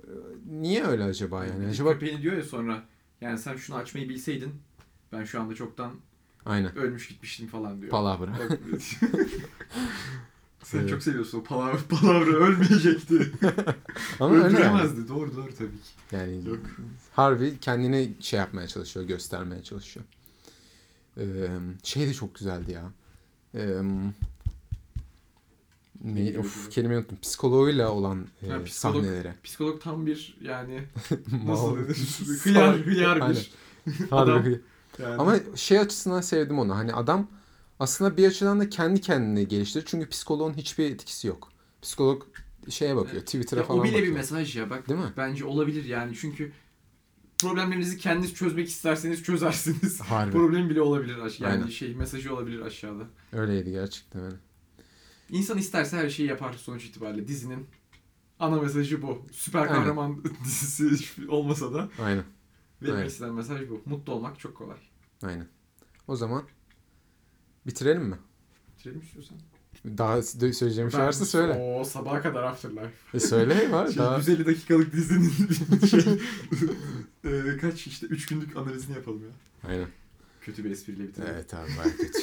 E, 0.00 0.08
Niye 0.50 0.84
öyle 0.84 1.04
acaba 1.04 1.44
yani? 1.46 1.66
Acaba 1.66 1.92
Köpeğini 1.92 2.22
diyor 2.22 2.36
ya 2.36 2.42
sonra 2.42 2.84
yani 3.20 3.38
sen 3.38 3.56
şunu 3.56 3.76
açmayı 3.76 4.08
bilseydin 4.08 4.54
ben 5.12 5.24
şu 5.24 5.40
anda 5.40 5.54
çoktan 5.54 5.92
aynen. 6.46 6.76
ölmüş 6.76 7.08
gitmiştim 7.08 7.46
falan 7.48 7.80
diyor. 7.80 7.90
Palavra. 7.90 8.32
Sen 10.62 10.86
çok 10.86 11.02
seviyorsun 11.02 11.38
o 11.40 11.42
palavra, 11.44 11.78
palavra 11.88 12.30
ölmeyecekti. 12.30 13.32
Ama 14.20 14.34
öyle 14.34 14.44
yani. 14.44 14.54
Öldüremezdi. 14.56 15.08
Doğru 15.08 15.36
doğru 15.36 15.54
tabii 15.58 15.68
ki. 15.70 15.90
Yani 16.12 16.48
Yok. 16.48 16.60
harbi 17.12 17.58
kendini 17.60 18.12
şey 18.20 18.38
yapmaya 18.38 18.68
çalışıyor, 18.68 19.06
göstermeye 19.06 19.62
çalışıyor. 19.62 20.06
Ee, 21.18 21.22
şey 21.82 22.06
de 22.08 22.14
çok 22.14 22.34
güzeldi 22.34 22.72
ya. 22.72 22.92
Ee, 23.54 23.80
ne, 26.04 26.38
of 26.38 26.70
kelimeyi 26.70 26.98
unuttum. 27.00 27.18
Psikoloğuyla 27.22 27.90
olan 27.90 28.26
e, 28.42 28.48
Ha, 28.48 28.56
psikolog- 28.56 28.68
sahneleri. 28.68 29.32
Psikolog 29.44 29.82
tam 29.82 30.06
bir 30.06 30.36
yani 30.40 30.80
nasıl 31.46 31.76
denir? 31.76 31.96
hıyar, 32.42 32.76
hıyar 32.76 33.20
Aynen. 33.20 33.36
bir 33.86 34.10
Harbi 34.10 34.30
adam. 34.32 34.44
Yani. 34.98 35.14
Ama 35.16 35.36
şey 35.56 35.78
açısından 35.78 36.20
sevdim 36.20 36.58
onu. 36.58 36.76
Hani 36.76 36.92
adam 36.94 37.26
aslında 37.80 38.16
bir 38.16 38.26
açıdan 38.28 38.60
da 38.60 38.68
kendi 38.68 39.00
kendini 39.00 39.48
geliştirir. 39.48 39.84
Çünkü 39.86 40.08
psikoloğun 40.08 40.54
hiçbir 40.54 40.90
etkisi 40.90 41.28
yok. 41.28 41.52
Psikolog 41.82 42.22
şeye 42.70 42.96
bakıyor. 42.96 43.14
Evet. 43.14 43.26
Twitter'a 43.26 43.60
Ya 43.60 43.66
falan 43.66 43.80
o 43.80 43.84
bile 43.84 43.92
bakıyor. 43.92 44.08
bir 44.08 44.12
mesaj 44.12 44.56
ya 44.56 44.70
bak 44.70 44.88
Değil 44.88 45.00
mi? 45.00 45.12
bence 45.16 45.44
olabilir 45.44 45.84
yani 45.84 46.16
çünkü 46.20 46.52
problemlerinizi 47.38 47.98
kendiniz 47.98 48.34
çözmek 48.34 48.68
isterseniz 48.68 49.22
çözersiniz. 49.22 50.00
Harbi. 50.04 50.32
Problem 50.32 50.70
bile 50.70 50.80
olabilir 50.82 51.18
aş- 51.18 51.40
yani 51.40 51.52
Aynen. 51.52 51.66
şey 51.66 51.94
mesajı 51.94 52.34
olabilir 52.34 52.60
aşağıda. 52.60 53.04
Öyleydi 53.32 53.70
gerçekten 53.70 54.22
öyle. 54.24 54.36
İnsan 55.30 55.58
isterse 55.58 55.96
her 55.96 56.08
şeyi 56.10 56.28
yapar 56.28 56.52
sonuç 56.52 56.84
itibariyle 56.84 57.28
dizinin 57.28 57.66
ana 58.40 58.60
mesajı 58.60 59.02
bu. 59.02 59.22
Süper 59.32 59.60
Aynen. 59.60 59.74
kahraman 59.74 60.24
dizisi 60.44 60.90
hiç 60.90 61.12
olmasa 61.28 61.74
da 61.74 61.88
Aynen. 62.02 62.24
Evet. 62.92 63.10
istenen 63.10 63.34
mesaj 63.34 63.68
bu. 63.70 63.82
Mutlu 63.86 64.12
olmak 64.12 64.38
çok 64.40 64.56
kolay. 64.56 64.76
Aynen. 65.22 65.46
O 66.08 66.16
zaman 66.16 66.42
bitirelim 67.66 68.02
mi? 68.02 68.18
Bitirelim 68.78 69.00
istiyorsan. 69.00 69.36
Daha 69.84 70.22
söyleyeceğim 70.22 70.90
şey 70.90 71.00
varsa 71.00 71.24
söyle. 71.24 71.76
O 71.80 71.84
sabaha 71.84 72.22
kadar 72.22 72.42
Afterlife. 72.42 72.90
E 73.14 73.20
söyle 73.20 73.72
var. 73.72 73.86
Şey, 73.86 73.96
daha... 73.96 74.16
150 74.16 74.46
dakikalık 74.46 74.92
dizinin 74.92 75.30
şey, 75.86 76.20
e, 77.24 77.56
kaç 77.60 77.86
işte 77.86 78.06
3 78.06 78.26
günlük 78.26 78.56
analizini 78.56 78.96
yapalım 78.96 79.22
ya. 79.24 79.30
Aynen. 79.70 79.88
Kötü 80.40 80.64
bir 80.64 80.70
espriyle 80.70 81.02
bitirelim. 81.02 81.32
Evet 81.34 81.54
abi 81.54 81.70
bayağı 81.78 81.96
kötü. 81.96 82.20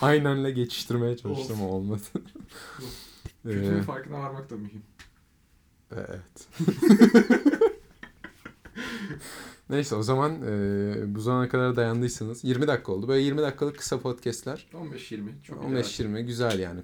Aynenle 0.00 0.50
geçiştirmeye 0.50 1.16
çalıştım 1.16 1.56
ama 1.60 1.68
olmadı. 1.68 2.02
Kötünün 3.42 3.78
Ee, 3.78 3.82
farkına 3.82 4.18
varmak 4.18 4.50
da 4.50 4.54
mühim. 4.56 4.82
evet. 5.92 6.48
Neyse 9.70 9.94
o 9.94 10.02
zaman 10.02 10.42
e, 10.42 11.14
bu 11.14 11.20
zamana 11.20 11.48
kadar 11.48 11.76
dayandıysanız 11.76 12.44
20 12.44 12.66
dakika 12.66 12.92
oldu. 12.92 13.08
Böyle 13.08 13.22
20 13.22 13.38
dakikalık 13.42 13.78
kısa 13.78 14.00
podcastler. 14.00 14.66
15-20 14.72 15.20
çok 15.42 15.64
15-20 15.64 16.20
güzel 16.20 16.58
yani 16.58 16.80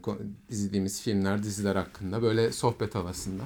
izlediğimiz 0.48 1.02
filmler, 1.02 1.42
diziler 1.42 1.76
hakkında 1.76 2.22
böyle 2.22 2.52
sohbet 2.52 2.94
havasında. 2.94 3.42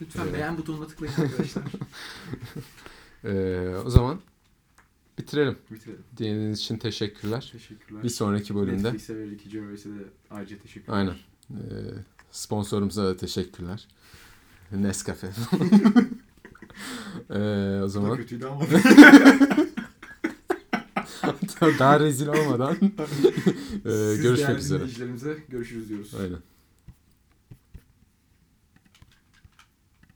Lütfen 0.00 0.22
Evet. 0.22 0.34
beğen 0.34 0.58
butonuna 0.58 0.86
tıklayın 0.86 1.14
arkadaşlar. 1.18 1.64
Ee, 3.24 3.74
o 3.86 3.90
zaman 3.90 4.20
bitirelim. 5.18 5.56
Bitirelim. 5.70 6.02
Dinlediğiniz 6.16 6.58
için 6.58 6.76
teşekkürler. 6.78 7.48
Teşekkürler. 7.52 8.02
Bir 8.02 8.08
sonraki 8.08 8.54
bölümde 8.54 8.82
Netflix'e 8.82 9.16
ve 9.16 9.26
Ricky 9.26 9.50
Gervais'e 9.52 9.90
de 9.90 10.02
ayrıca 10.30 10.58
teşekkürler. 10.58 10.96
aynen. 10.98 11.14
Ee, 11.50 11.56
sponsorumuza 12.30 13.04
da 13.04 13.16
teşekkürler. 13.16 13.88
Nescafe. 14.72 15.30
ee, 17.30 17.80
o 17.82 17.88
zaman 17.88 18.16
kötüydü 18.16 18.46
ama. 18.46 18.60
daha 21.78 22.00
rezil 22.00 22.26
olmadan 22.26 22.76
Siz 23.82 24.22
görüşmek 24.22 24.48
değerli 24.48 24.58
üzere. 24.58 24.78
dinleyicilerimize 24.78 25.36
görüşürüz 25.48 25.88
diyoruz. 25.88 26.14
Aynen. 26.20 26.38